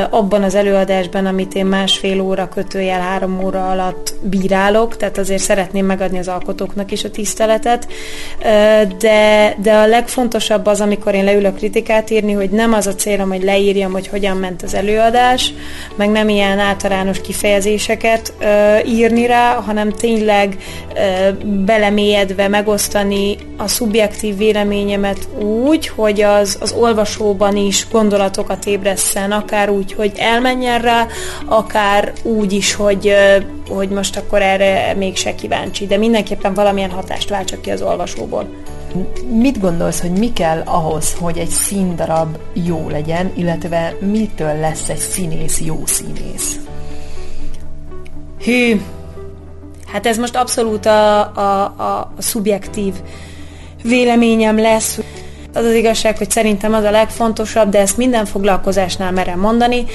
abban 0.10 0.44
az 0.44 0.56
előadásban, 0.56 1.26
amit 1.26 1.56
én 1.56 1.66
másfél 1.66 2.22
óra 2.22 2.50
kötőjel 2.50 3.00
három 3.00 3.44
óra 3.44 3.70
alatt 3.70 4.14
bírálok, 4.22 4.98
tehát 4.98 5.18
azért 5.18 5.42
szeretném 5.42 5.86
megadni 5.86 6.18
az 6.18 6.28
alkotóknak 6.28 6.92
is 6.92 7.04
a 7.04 7.12
tiszteletet, 7.12 7.88
de, 9.00 9.56
de 9.62 9.74
a 9.74 9.88
legfontosabb 9.88 10.66
az, 10.66 10.82
amikor 10.82 11.14
én 11.14 11.24
leülök 11.24 11.56
kritikát 11.56 12.10
írni, 12.10 12.32
hogy 12.32 12.50
nem 12.50 12.74
az 12.74 12.88
a 12.88 12.96
célom, 12.96 13.30
hogy 13.30 13.44
leírjam, 13.44 13.92
hogy 13.92 14.08
hogyan 14.08 14.38
ment 14.38 14.62
az 14.62 14.74
előadás, 14.74 15.54
meg 15.96 16.10
nem 16.10 16.30
ilyen 16.30 16.60
általános 16.60 17.22
kifejezéseket 17.22 18.34
írni 18.86 19.26
rá, 19.26 19.54
hanem 19.54 19.92
tényleg 19.92 20.58
belemélyedve 21.44 22.48
megosztani 22.48 23.38
a 23.58 23.68
szubjektív 23.68 24.38
véleményemet 24.38 25.28
úgy, 25.40 25.88
hogy 25.88 26.22
az, 26.22 26.58
az 26.60 26.72
olvasóban 26.72 27.56
is 27.56 27.88
gondolatokat 27.92 28.66
ébresszen, 28.66 29.32
akár 29.32 29.70
úgy, 29.70 29.94
hogy 29.94 30.12
elmenjen 30.18 30.82
rá, 30.82 31.08
akár 31.46 32.14
úgy 32.24 32.54
is, 32.54 32.74
hogy, 32.74 33.14
hogy 33.70 33.90
most 33.90 34.18
akkor 34.18 34.42
erre 34.42 34.94
mégse 34.94 35.36
kíváncsi, 35.36 35.88
de 35.88 35.98
mindenképpen 35.98 36.54
valamilyen 36.54 36.90
hatást 36.90 37.30
váltsak 37.30 37.62
ki 37.62 37.72
az 37.72 37.82
olvasóból. 37.82 38.48
Mit 39.30 39.60
gondolsz, 39.60 40.02
hogy 40.02 40.12
mi 40.12 40.34
kell 40.34 40.62
ahhoz, 40.66 41.16
hogy 41.20 41.38
egy 41.38 41.50
színdarab 41.50 42.38
jó 42.54 42.90
legyen, 42.90 43.32
illetve 43.36 43.96
mitől 44.00 44.60
lesz 44.60 44.90
egy 44.90 44.98
színész 44.98 45.62
jó 45.62 45.82
színész? 45.86 46.60
Hű, 48.44 48.82
Hát 49.92 50.06
ez 50.06 50.18
most 50.18 50.36
abszolút 50.36 50.86
a, 50.86 51.20
a, 51.20 51.64
a, 51.64 52.14
szubjektív 52.18 52.94
véleményem 53.84 54.60
lesz. 54.60 55.00
Az 55.54 55.66
az 55.66 55.74
igazság, 55.74 56.18
hogy 56.18 56.32
szerintem 56.32 56.74
az 56.74 56.84
a 56.84 56.92
legfontosabb, 56.92 57.70
de 57.70 57.80
ezt 57.80 57.98
minden 57.98 58.26
foglalkozásnál 58.26 59.12
merem 59.12 59.40
mondani, 59.40 59.86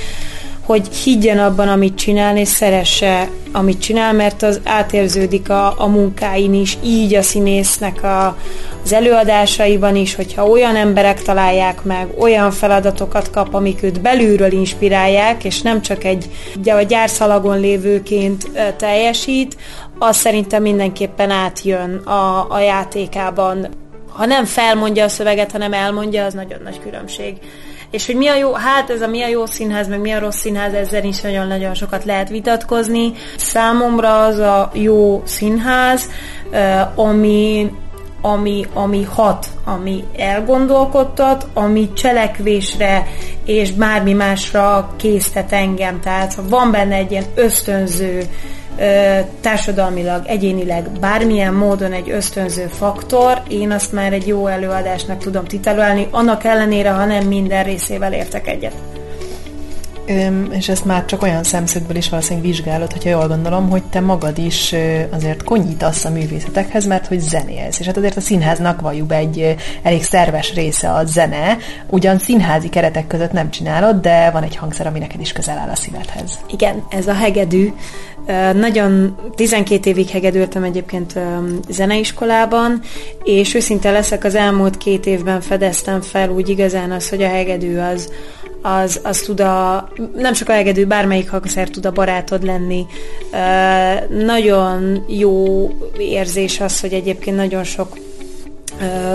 hogy 0.65 0.89
higgyen 0.89 1.39
abban, 1.39 1.69
amit 1.69 1.95
csinál, 1.95 2.37
és 2.37 2.49
szeresse, 2.49 3.29
amit 3.53 3.81
csinál, 3.81 4.13
mert 4.13 4.43
az 4.43 4.61
átérződik 4.65 5.51
a, 5.51 5.75
a 5.81 5.87
munkáin 5.87 6.55
is, 6.55 6.79
így 6.85 7.15
a 7.15 7.23
színésznek 7.23 8.03
a, 8.03 8.37
az 8.85 8.93
előadásaiban 8.93 9.97
is, 9.97 10.15
hogyha 10.15 10.49
olyan 10.49 10.77
emberek 10.77 11.23
találják 11.23 11.83
meg, 11.83 12.09
olyan 12.19 12.51
feladatokat 12.51 13.31
kap, 13.31 13.55
amik 13.55 13.83
őt 13.83 14.01
belülről 14.01 14.53
inspirálják, 14.53 15.45
és 15.45 15.63
nem 15.63 15.83
csak 15.83 16.05
egy 16.05 16.31
ugye, 16.57 16.73
a 16.73 16.83
gyárszalagon 16.83 17.61
lévőként 17.61 18.51
teljesít, 18.77 19.57
az 19.99 20.17
szerintem 20.17 20.63
mindenképpen 20.63 21.31
átjön 21.31 21.95
a, 21.97 22.51
a 22.51 22.59
játékában. 22.59 23.69
Ha 24.09 24.27
nem 24.27 24.45
felmondja 24.45 25.05
a 25.05 25.09
szöveget, 25.09 25.53
hanem 25.53 25.73
elmondja, 25.73 26.25
az 26.25 26.35
nagyon 26.35 26.61
nagy 26.65 26.81
különbség. 26.81 27.37
És 27.95 28.07
hogy 28.07 28.17
mi 28.17 28.29
a 28.29 28.35
jó, 28.35 28.53
hát 28.53 28.91
ez 28.91 29.01
a 29.01 29.07
mi 29.07 29.23
a 29.23 29.29
jó 29.29 29.47
színház, 29.47 29.89
meg 29.89 30.01
mi 30.01 30.13
a 30.13 30.19
rossz 30.19 30.39
színház, 30.39 30.73
ezzel 30.73 31.05
is 31.05 31.21
nagyon-nagyon 31.21 31.75
sokat 31.75 32.05
lehet 32.05 32.29
vitatkozni. 32.29 33.13
Számomra 33.37 34.25
az 34.25 34.39
a 34.39 34.71
jó 34.73 35.23
színház, 35.25 36.11
ami 36.95 37.71
ami, 38.21 38.67
ami 38.73 39.03
hat, 39.03 39.47
ami 39.65 40.05
elgondolkodtat, 40.17 41.47
ami 41.55 41.93
cselekvésre 41.93 43.07
és 43.45 43.73
bármi 43.73 44.13
másra 44.13 44.95
késztet 44.97 45.53
engem. 45.53 46.01
Tehát 46.01 46.35
van 46.49 46.71
benne 46.71 46.95
egy 46.95 47.11
ilyen 47.11 47.27
ösztönző 47.35 48.23
társadalmilag, 49.41 50.27
egyénileg 50.27 50.91
bármilyen 51.01 51.55
módon 51.55 51.93
egy 51.93 52.11
ösztönző 52.11 52.67
faktor, 52.67 53.43
én 53.49 53.71
azt 53.71 53.93
már 53.93 54.13
egy 54.13 54.27
jó 54.27 54.47
előadásnak 54.47 55.19
tudom 55.19 55.45
titulálni, 55.45 56.09
annak 56.11 56.45
ellenére, 56.45 56.91
ha 56.91 57.05
nem 57.05 57.27
minden 57.27 57.65
részével 57.65 58.13
értek 58.13 58.49
egyet. 58.49 58.75
És 60.51 60.69
ezt 60.69 60.85
már 60.85 61.05
csak 61.05 61.23
olyan 61.23 61.43
szemszögből 61.43 61.97
is 61.97 62.09
valószínűleg 62.09 62.49
vizsgálod, 62.49 62.93
hogyha 62.93 63.11
jól 63.11 63.29
gondolom, 63.29 63.71
hogy 63.71 63.83
te 63.83 64.01
magad 64.01 64.39
is 64.39 64.75
azért 65.11 65.43
konyítasz 65.43 66.05
a 66.05 66.11
művészetekhez, 66.11 66.87
mert 66.87 67.07
hogy 67.07 67.21
zenélsz. 67.21 67.81
És 67.81 67.87
hát 67.87 67.97
azért 67.97 68.17
a 68.17 68.21
színháznak 68.21 68.81
valljuk 68.81 69.13
egy 69.13 69.55
elég 69.83 70.03
szerves 70.03 70.55
része 70.55 70.91
a 70.91 71.05
zene. 71.05 71.57
Ugyan 71.91 72.19
színházi 72.19 72.69
keretek 72.69 73.07
között 73.07 73.33
nem 73.33 73.51
csinálod, 73.51 74.01
de 74.01 74.31
van 74.31 74.43
egy 74.43 74.57
hangszer, 74.57 74.87
ami 74.87 74.99
neked 74.99 75.21
is 75.21 75.33
közel 75.33 75.59
áll 75.59 75.71
a 75.71 75.77
szívedhez. 75.77 76.39
Igen, 76.51 76.85
ez 76.91 77.07
a 77.07 77.15
hegedű. 77.15 77.73
Nagyon 78.55 79.17
12 79.35 79.91
évig 79.91 80.09
hegedültem 80.09 80.63
egyébként 80.63 81.19
zeneiskolában, 81.69 82.81
és 83.23 83.55
őszinte 83.55 83.91
leszek, 83.91 84.25
az 84.25 84.35
elmúlt 84.35 84.77
két 84.77 85.07
évben 85.07 85.41
fedeztem 85.41 86.01
fel 86.01 86.29
úgy 86.29 86.49
igazán 86.49 86.91
az, 86.91 87.09
hogy 87.09 87.23
a 87.23 87.29
hegedű 87.29 87.77
az, 87.77 88.13
az, 88.67 89.01
az 89.03 89.19
tud 89.19 89.41
a, 89.41 89.89
nem 90.17 90.33
csak 90.33 90.49
a 90.49 90.53
hegedű, 90.53 90.85
bármelyik 90.85 91.31
hangszer 91.31 91.69
tud 91.69 91.87
a 91.87 91.93
barátod 91.93 92.45
lenni. 92.45 92.87
Nagyon 94.09 95.05
jó 95.09 95.69
érzés 95.99 96.61
az, 96.61 96.81
hogy 96.81 96.93
egyébként 96.93 97.37
nagyon 97.37 97.65
sok 97.65 97.99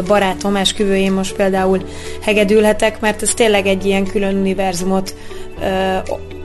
barátom 0.08 0.56
esküvőjén 0.56 1.12
most 1.12 1.36
például 1.36 1.86
hegedülhetek, 2.22 3.00
mert 3.00 3.22
ez 3.22 3.34
tényleg 3.34 3.68
egy 3.68 3.86
ilyen 3.86 4.06
külön 4.06 4.36
univerzumot 4.36 5.16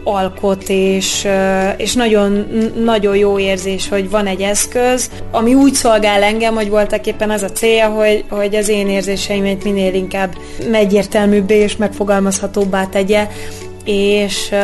alkot, 0.05 0.69
és, 0.69 1.29
és 1.77 1.95
nagyon, 1.95 2.47
nagyon 2.85 3.17
jó 3.17 3.39
érzés, 3.39 3.89
hogy 3.89 4.11
van 4.11 4.27
egy 4.27 4.41
eszköz, 4.41 5.11
ami 5.31 5.55
úgy 5.55 5.75
szolgál 5.75 6.23
engem, 6.23 6.55
hogy 6.55 6.69
voltak 6.69 7.07
éppen 7.07 7.31
az 7.31 7.43
a 7.43 7.51
célja, 7.51 7.89
hogy, 7.89 8.25
hogy 8.29 8.55
az 8.55 8.69
én 8.69 8.89
érzéseimet 8.89 9.65
minél 9.65 9.95
inkább 9.95 10.35
egyértelműbbé 10.73 11.57
és 11.57 11.77
megfogalmazhatóbbá 11.77 12.87
tegye, 12.87 13.29
és, 13.85 14.55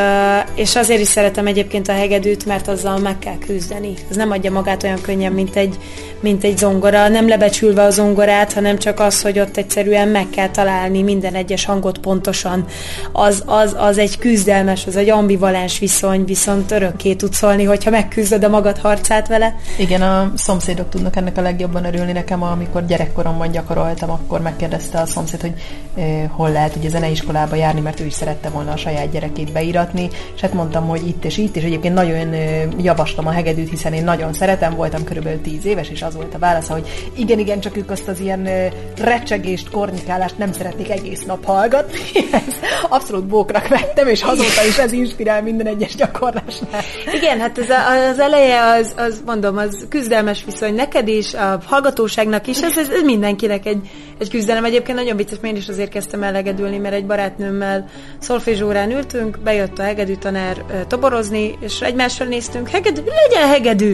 és 0.54 0.76
azért 0.76 1.00
is 1.00 1.08
szeretem 1.08 1.46
egyébként 1.46 1.88
a 1.88 1.92
hegedűt, 1.92 2.46
mert 2.46 2.68
azzal 2.68 2.98
meg 2.98 3.18
kell 3.18 3.38
küzdeni. 3.38 3.94
Ez 4.10 4.16
nem 4.16 4.30
adja 4.30 4.50
magát 4.50 4.82
olyan 4.82 5.00
könnyen, 5.00 5.32
mint 5.32 5.56
egy, 5.56 5.78
mint 6.20 6.44
egy 6.44 6.58
zongora, 6.58 7.08
nem 7.08 7.28
lebecsülve 7.28 7.82
a 7.82 7.90
zongorát, 7.90 8.52
hanem 8.52 8.78
csak 8.78 9.00
az, 9.00 9.22
hogy 9.22 9.38
ott 9.38 9.56
egyszerűen 9.56 10.08
meg 10.08 10.30
kell 10.30 10.48
találni 10.48 11.02
minden 11.02 11.34
egyes 11.34 11.64
hangot 11.64 11.98
pontosan. 11.98 12.64
Az, 13.12 13.42
az, 13.46 13.76
az 13.78 13.98
egy 13.98 14.18
küzdelmes, 14.18 14.86
az 14.86 14.96
egy 14.96 15.10
ambivalens 15.10 15.78
viszony, 15.78 16.24
viszont 16.24 16.70
örökké 16.70 17.14
tud 17.14 17.32
szólni, 17.32 17.64
hogyha 17.64 17.90
megküzdöd 17.90 18.44
a 18.44 18.48
magad 18.48 18.78
harcát 18.78 19.28
vele. 19.28 19.54
Igen, 19.78 20.02
a 20.02 20.32
szomszédok 20.36 20.88
tudnak 20.88 21.16
ennek 21.16 21.38
a 21.38 21.40
legjobban 21.40 21.84
örülni 21.84 22.12
nekem, 22.12 22.42
amikor 22.42 22.86
gyerekkoromban 22.86 23.50
gyakoroltam, 23.50 24.10
akkor 24.10 24.40
megkérdezte 24.40 25.00
a 25.00 25.06
szomszéd, 25.06 25.40
hogy 25.40 25.54
eh, 25.96 26.28
hol 26.28 26.50
lehet 26.50 26.76
ugye 26.76 26.88
zeneiskolába 26.88 27.56
járni, 27.56 27.80
mert 27.80 28.00
ő 28.00 28.04
is 28.04 28.12
szerette 28.12 28.48
volna 28.48 28.72
a 28.72 28.76
saját 28.76 29.08
saját 29.10 29.12
gyerekét 29.12 29.52
beiratni, 29.52 30.08
és 30.34 30.40
hát 30.40 30.52
mondtam, 30.52 30.88
hogy 30.88 31.06
itt 31.06 31.24
és 31.24 31.38
itt, 31.38 31.56
és 31.56 31.62
egyébként 31.62 31.94
nagyon 31.94 32.34
javaslom 32.78 33.26
a 33.26 33.30
hegedűt, 33.30 33.70
hiszen 33.70 33.92
én 33.92 34.04
nagyon 34.04 34.32
szeretem, 34.32 34.74
voltam 34.74 35.04
körülbelül 35.04 35.40
10 35.40 35.64
éves, 35.64 35.88
és 35.88 36.02
az 36.02 36.14
volt 36.14 36.34
a 36.34 36.38
válasz, 36.38 36.68
hogy 36.68 37.10
igen, 37.14 37.38
igen, 37.38 37.60
csak 37.60 37.76
ők 37.76 37.90
azt 37.90 38.08
az 38.08 38.20
ilyen 38.20 38.48
recsegést, 38.96 39.70
kornikálást 39.70 40.38
nem 40.38 40.52
szeretnék 40.52 40.90
egész 40.90 41.24
nap 41.24 41.44
hallgatni. 41.44 41.98
Ez 42.32 42.54
abszolút 42.88 43.24
bóknak 43.24 43.68
vettem, 43.68 44.08
és 44.08 44.22
azóta 44.22 44.66
is 44.68 44.78
ez 44.78 44.92
inspirál 44.92 45.42
minden 45.42 45.66
egyes 45.66 45.94
gyakorlásnál. 45.94 46.82
Igen, 47.14 47.40
hát 47.40 47.58
ez 47.58 47.68
az 48.10 48.18
eleje, 48.18 48.62
az, 48.62 48.94
az 48.96 49.22
mondom, 49.26 49.56
az 49.56 49.86
küzdelmes 49.88 50.44
viszony 50.44 50.74
neked 50.74 51.08
is, 51.08 51.34
a 51.34 51.60
hallgatóságnak 51.64 52.46
is, 52.46 52.62
ez, 52.62 52.78
ez, 52.78 52.88
mindenkinek 53.04 53.66
egy, 53.66 53.90
egy 54.18 54.30
küzdelem. 54.30 54.64
Egyébként 54.64 54.98
nagyon 54.98 55.16
vicces, 55.16 55.38
én 55.42 55.56
is 55.56 55.68
azért 55.68 55.90
kezdtem 55.90 56.22
elegedülni, 56.22 56.78
mert 56.78 56.94
egy 56.94 57.06
barátnőmmel 57.06 57.88
szolfézsórán 58.18 58.90
ültünk, 59.00 59.38
bejött 59.38 59.78
a 59.78 59.82
hegedű 59.82 60.14
tanár 60.14 60.64
toborozni, 60.88 61.58
és 61.60 61.80
egymásra 61.80 62.24
néztünk, 62.24 62.68
hegedű, 62.68 63.00
legyen 63.04 63.48
hegedű! 63.48 63.92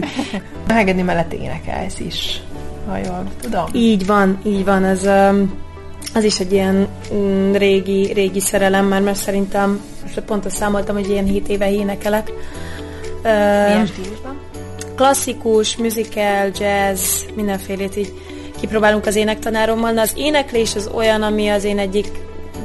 A 0.67 0.73
hegedű 0.73 1.03
mellett 1.03 1.33
énekelsz 1.33 1.99
is, 1.99 2.41
ha 2.87 2.97
jól 2.97 3.23
tudom. 3.41 3.65
Így 3.71 4.05
van, 4.05 4.39
így 4.45 4.65
van, 4.65 4.83
ez 4.83 5.09
az 6.13 6.23
is 6.23 6.39
egy 6.39 6.51
ilyen 6.51 6.87
mm, 7.13 7.53
régi, 7.53 8.13
régi 8.13 8.39
szerelem, 8.39 8.85
már 8.85 9.01
mert 9.01 9.17
szerintem, 9.17 9.81
most 10.01 10.19
pont 10.19 10.45
azt 10.45 10.55
számoltam, 10.55 10.95
hogy 10.95 11.09
ilyen 11.09 11.25
7 11.25 11.47
éve 11.47 11.71
énekelek. 11.71 12.31
Milyen 13.23 13.85
stílusban? 13.85 14.39
Klasszikus, 14.95 15.77
musical, 15.77 16.51
jazz, 16.59 17.21
mindenfélét 17.35 17.95
így 17.95 18.13
kipróbálunk 18.59 19.05
az 19.05 19.15
énektanárommal. 19.15 19.91
Na, 19.91 20.01
az 20.01 20.11
éneklés 20.15 20.75
az 20.75 20.89
olyan, 20.93 21.21
ami 21.21 21.47
az 21.47 21.63
én 21.63 21.79
egyik 21.79 22.07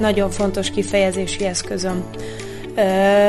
nagyon 0.01 0.31
fontos 0.31 0.71
kifejezési 0.71 1.45
eszközöm. 1.45 2.05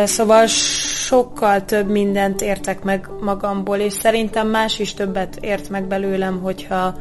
Szóval 0.04 0.48
sokkal 0.48 1.66
több 1.66 1.90
mindent 1.90 2.42
értek 2.42 2.84
meg 2.84 3.08
magamból, 3.22 3.78
és 3.78 3.94
szerintem 3.94 4.48
más 4.48 4.80
is 4.80 4.94
többet 4.94 5.38
ért 5.42 5.70
meg 5.70 5.84
belőlem, 5.84 6.42
hogyha, 6.42 6.96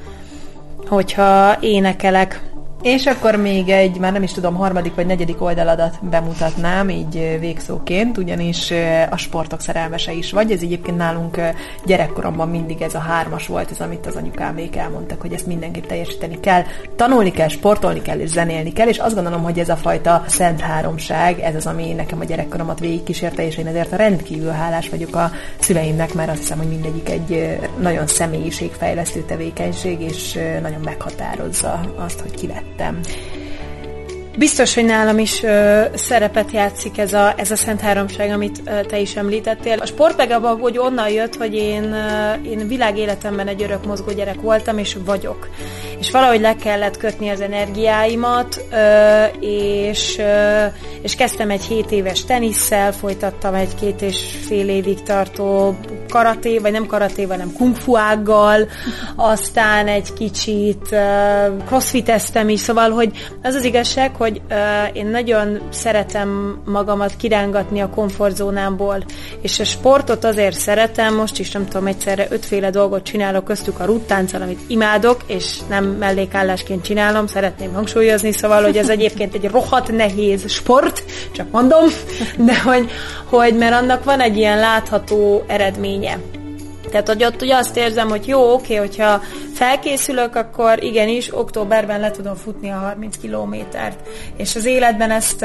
hogyha 0.88 1.56
énekelek. 1.60 2.51
És 2.82 3.06
akkor 3.06 3.36
még 3.36 3.68
egy, 3.68 3.98
már 3.98 4.12
nem 4.12 4.22
is 4.22 4.32
tudom, 4.32 4.54
harmadik 4.54 4.94
vagy 4.94 5.06
negyedik 5.06 5.42
oldaladat 5.42 5.98
bemutatnám, 6.10 6.88
így 6.88 7.36
végszóként, 7.40 8.18
ugyanis 8.18 8.72
a 9.10 9.16
sportok 9.16 9.60
szerelmese 9.60 10.12
is 10.12 10.32
vagy. 10.32 10.50
Ez 10.50 10.62
egyébként 10.62 10.96
nálunk 10.96 11.40
gyerekkoromban 11.86 12.48
mindig 12.48 12.82
ez 12.82 12.94
a 12.94 12.98
hármas 12.98 13.46
volt, 13.46 13.70
ez 13.70 13.80
amit 13.80 14.06
az 14.06 14.16
anyukámék 14.16 14.76
elmondtak, 14.76 15.20
hogy 15.20 15.32
ezt 15.32 15.46
mindenképp 15.46 15.84
teljesíteni 15.84 16.40
kell. 16.40 16.62
Tanulni 16.96 17.30
kell, 17.30 17.48
sportolni 17.48 18.02
kell 18.02 18.18
és 18.18 18.28
zenélni 18.28 18.72
kell, 18.72 18.88
és 18.88 18.98
azt 18.98 19.14
gondolom, 19.14 19.42
hogy 19.42 19.58
ez 19.58 19.68
a 19.68 19.76
fajta 19.76 20.24
szent 20.26 20.60
háromság, 20.60 21.38
ez 21.38 21.54
az, 21.54 21.66
ami 21.66 21.92
nekem 21.92 22.20
a 22.20 22.24
gyerekkoromat 22.24 22.78
végigkísérte, 22.78 23.46
és 23.46 23.56
én 23.56 23.66
ezért 23.66 23.92
rendkívül 23.92 24.50
hálás 24.50 24.88
vagyok 24.88 25.16
a 25.16 25.30
szüleimnek, 25.58 26.14
mert 26.14 26.30
azt 26.30 26.38
hiszem, 26.38 26.58
hogy 26.58 26.68
mindegyik 26.68 27.08
egy 27.08 27.58
nagyon 27.80 28.06
személyiségfejlesztő 28.06 29.20
tevékenység, 29.20 30.00
és 30.00 30.38
nagyon 30.62 30.80
meghatározza 30.84 31.80
azt, 31.96 32.20
hogy 32.20 32.34
ki 32.34 32.46
lett 32.46 32.71
them. 32.78 33.02
Biztos, 34.38 34.74
hogy 34.74 34.84
nálam 34.84 35.18
is 35.18 35.42
ö, 35.42 35.82
szerepet 35.94 36.50
játszik 36.50 36.98
ez 36.98 37.12
a, 37.12 37.34
ez 37.36 37.50
a 37.50 37.56
Szent 37.56 37.80
Háromság, 37.80 38.30
amit 38.30 38.62
ö, 38.64 38.84
te 38.84 38.98
is 38.98 39.16
említettél. 39.16 39.78
A 39.78 39.86
sport 39.86 40.32
abban, 40.32 40.60
hogy 40.60 40.78
onnan 40.78 41.08
jött, 41.08 41.36
hogy 41.36 41.54
én, 41.54 41.92
ö, 41.92 42.32
én 42.48 42.68
világéletemben 42.68 43.48
egy 43.48 43.62
örök 43.62 43.86
mozgó 43.86 44.12
gyerek 44.12 44.40
voltam, 44.40 44.78
és 44.78 44.96
vagyok. 45.04 45.48
És 45.98 46.10
valahogy 46.10 46.40
le 46.40 46.56
kellett 46.56 46.96
kötni 46.96 47.28
az 47.28 47.40
energiáimat, 47.40 48.60
ö, 48.70 49.24
és, 49.40 50.18
ö, 50.18 50.64
és 51.02 51.14
kezdtem 51.14 51.50
egy 51.50 51.62
7 51.62 51.90
éves 51.90 52.24
tenisszel, 52.24 52.92
folytattam 52.92 53.54
egy 53.54 53.74
két 53.80 54.02
és 54.02 54.36
fél 54.46 54.68
évig 54.68 55.02
tartó 55.02 55.76
karaté, 56.08 56.58
vagy 56.58 56.72
nem 56.72 56.86
karaté, 56.86 57.22
hanem 57.22 57.52
kung 57.52 57.76
fu 57.76 57.96
ággal, 57.96 58.68
aztán 59.16 59.88
egy 59.88 60.12
kicsit 60.12 60.88
uh, 60.90 61.64
crossfiteztem 61.66 62.48
is, 62.48 62.60
szóval, 62.60 62.90
hogy 62.90 63.10
az 63.42 63.54
az 63.54 63.64
igazság, 63.64 64.16
hogy 64.22 64.40
uh, 64.50 64.56
én 64.96 65.06
nagyon 65.06 65.60
szeretem 65.70 66.60
magamat 66.64 67.16
kirángatni 67.16 67.80
a 67.80 67.88
komfortzónámból, 67.88 69.04
és 69.40 69.60
a 69.60 69.64
sportot 69.64 70.24
azért 70.24 70.58
szeretem, 70.58 71.14
most 71.14 71.38
is 71.38 71.50
nem 71.50 71.64
tudom, 71.68 71.86
egyszerre 71.86 72.26
ötféle 72.30 72.70
dolgot 72.70 73.02
csinálok, 73.02 73.44
köztük 73.44 73.80
a 73.80 73.84
ruttánccal, 73.84 74.42
amit 74.42 74.60
imádok, 74.66 75.20
és 75.26 75.58
nem 75.68 75.84
mellékállásként 75.84 76.84
csinálom, 76.84 77.26
szeretném 77.26 77.72
hangsúlyozni, 77.72 78.32
szóval, 78.32 78.62
hogy 78.62 78.76
ez 78.76 78.88
egyébként 78.88 79.34
egy 79.34 79.50
rohadt 79.50 79.96
nehéz 79.96 80.50
sport, 80.50 81.04
csak 81.32 81.50
mondom, 81.50 81.84
de 82.46 82.60
hogy, 82.60 82.90
hogy 83.24 83.56
mert 83.56 83.74
annak 83.74 84.04
van 84.04 84.20
egy 84.20 84.36
ilyen 84.36 84.58
látható 84.58 85.44
eredménye. 85.46 86.41
Tehát, 86.92 87.08
hogy 87.08 87.24
ott 87.24 87.42
ugye 87.42 87.56
azt 87.56 87.76
érzem, 87.76 88.08
hogy 88.08 88.26
jó, 88.26 88.52
oké, 88.52 88.74
hogyha 88.74 89.20
felkészülök, 89.54 90.36
akkor 90.36 90.82
igenis 90.82 91.36
októberben 91.36 92.00
le 92.00 92.10
tudom 92.10 92.34
futni 92.34 92.70
a 92.70 92.76
30 92.76 93.16
kilométert. 93.16 94.08
És 94.36 94.56
az 94.56 94.64
életben 94.64 95.10
ezt 95.10 95.42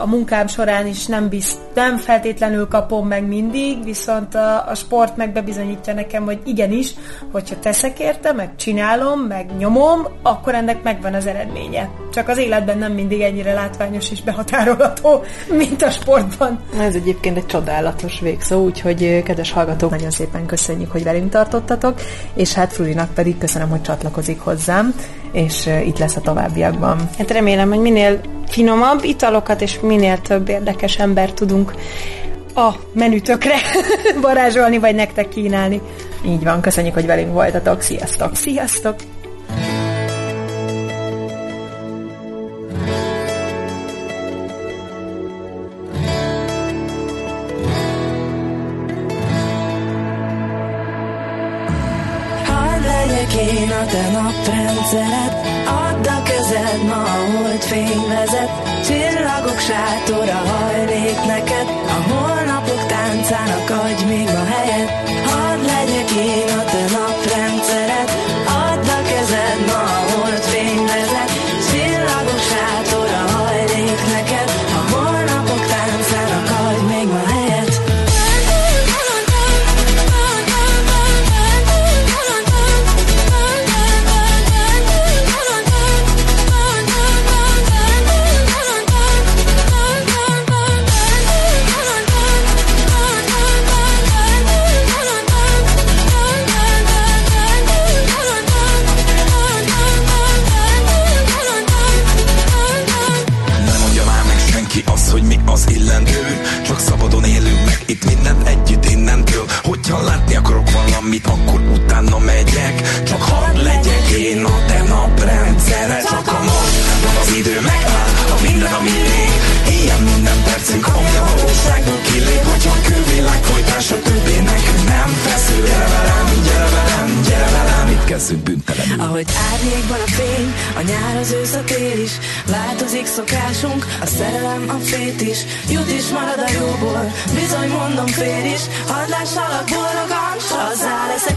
a 0.00 0.04
munkám 0.06 0.46
során 0.46 0.86
is 0.86 1.06
nem, 1.06 1.28
bizt, 1.28 1.58
nem 1.74 1.96
feltétlenül 1.96 2.68
kapom 2.68 3.06
meg 3.08 3.26
mindig, 3.26 3.84
viszont 3.84 4.34
a, 4.34 4.68
a 4.68 4.74
sport 4.74 5.16
meg 5.16 5.32
bebizonyítja 5.32 5.94
nekem, 5.94 6.24
hogy 6.24 6.38
igenis, 6.44 6.94
hogyha 7.32 7.58
teszek 7.58 7.98
érte, 7.98 8.32
meg 8.32 8.56
csinálom, 8.56 9.20
meg 9.20 9.56
nyomom, 9.58 10.06
akkor 10.22 10.54
ennek 10.54 10.82
megvan 10.82 11.14
az 11.14 11.26
eredménye. 11.26 11.90
Csak 12.12 12.28
az 12.28 12.38
életben 12.38 12.78
nem 12.78 12.92
mindig 12.92 13.20
ennyire 13.20 13.52
látványos 13.52 14.10
és 14.10 14.22
behatárolható, 14.22 15.24
mint 15.48 15.82
a 15.82 15.90
sportban. 15.90 16.60
Ez 16.78 16.94
egyébként 16.94 17.36
egy 17.36 17.46
csodálatos 17.46 18.20
végszó, 18.20 18.64
úgyhogy 18.64 19.22
kedves 19.22 19.52
hallgatók, 19.52 19.90
nagyon 19.90 20.10
szépen 20.10 20.46
köszönjük, 20.72 20.92
hogy 20.92 21.04
velünk 21.04 21.30
tartottatok, 21.30 22.00
és 22.34 22.52
hát 22.52 22.72
Frulinak 22.72 23.14
pedig 23.14 23.38
köszönöm, 23.38 23.68
hogy 23.68 23.82
csatlakozik 23.82 24.40
hozzám, 24.40 24.94
és 25.32 25.68
itt 25.84 25.98
lesz 25.98 26.16
a 26.16 26.20
továbbiakban. 26.20 27.08
Hát 27.18 27.30
remélem, 27.30 27.68
hogy 27.68 27.80
minél 27.80 28.20
finomabb 28.46 29.04
italokat 29.04 29.60
és 29.60 29.80
minél 29.80 30.20
több 30.20 30.48
érdekes 30.48 30.98
ember 30.98 31.32
tudunk 31.32 31.74
a 32.54 32.70
menütökre 32.92 33.54
varázsolni, 34.20 34.78
vagy 34.78 34.94
nektek 34.94 35.28
kínálni. 35.28 35.80
Így 36.26 36.44
van, 36.44 36.60
köszönjük, 36.60 36.94
hogy 36.94 37.06
velünk 37.06 37.32
voltatok. 37.32 37.80
Sziasztok! 37.80 38.36
Sziasztok! 38.36 39.11
Én 53.34 53.70
a 53.70 53.84
te 53.86 54.10
naprendszered. 54.10 55.32
Add 55.66 56.06
a 56.06 56.22
kezed, 56.22 56.82
ma 56.88 57.02
a 57.02 57.20
holdfény 57.32 58.02
vezet 58.08 58.50
Csillagok 58.86 59.58
sátora 59.58 60.40
hajlék 60.50 61.18
neked. 61.26 61.66
A 61.96 62.12
holnapok 62.12 62.86
táncának 62.86 63.70
adj 63.70 64.04
még 64.04 64.24
ma 64.24 64.44
helyet. 64.54 64.90
Hadd 65.28 65.60
legyek 65.66 66.10
én 66.10 66.58
a 66.58 66.61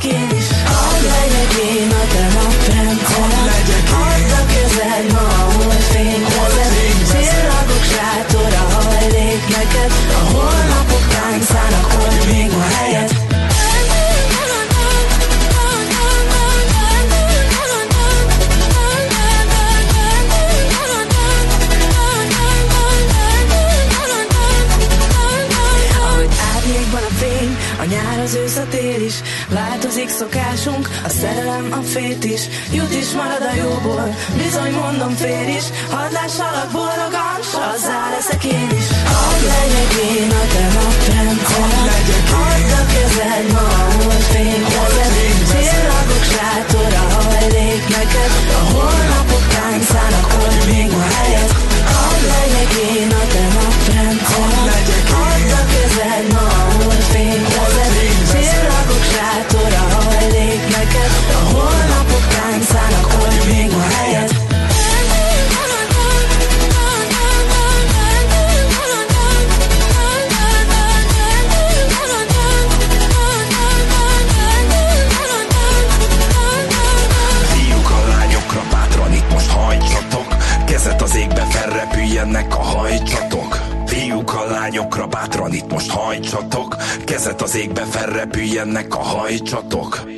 skin 0.06 0.32
is 0.38 0.52
all 0.68 0.95
megszokásunk, 30.20 30.90
a 31.04 31.10
szerelem 31.10 31.68
a 31.72 31.82
fét 31.82 32.24
is, 32.24 32.42
jut 32.74 32.94
is 32.94 33.12
marad 33.12 33.42
a 33.52 33.56
jóból, 33.56 34.16
bizony 34.38 34.72
mondom 34.72 35.14
fér 35.16 35.48
is, 35.58 35.66
hadd 35.92 36.12
lássalak 36.12 36.70
boldogan, 36.72 37.40
sazzá 37.52 38.10
leszek 38.14 38.44
én 38.44 38.70
is. 38.80 38.88
Hadd 39.12 39.42
legyek 39.52 39.92
én 40.12 40.32
a 40.42 40.44
te 40.54 40.66
napján, 40.76 41.38
hadd 41.52 41.80
legyek 41.90 42.26
Add 42.46 42.72
a 42.80 42.84
kezed 42.94 43.52
ma 43.54 43.60
a 43.60 43.88
holdfény 43.96 44.64
kezed, 44.74 45.14
csillagoks 45.50 46.32
rátor 46.40 46.94
a 47.04 47.06
hajlék 47.14 47.84
neked, 47.96 48.32
a 48.58 48.62
holnap 48.74 49.15
vezet 87.26 87.42
az 87.42 87.56
égbe, 87.56 87.82
felrepüljenek 87.82 88.96
a 88.96 89.00
hajcsatok. 89.00 90.15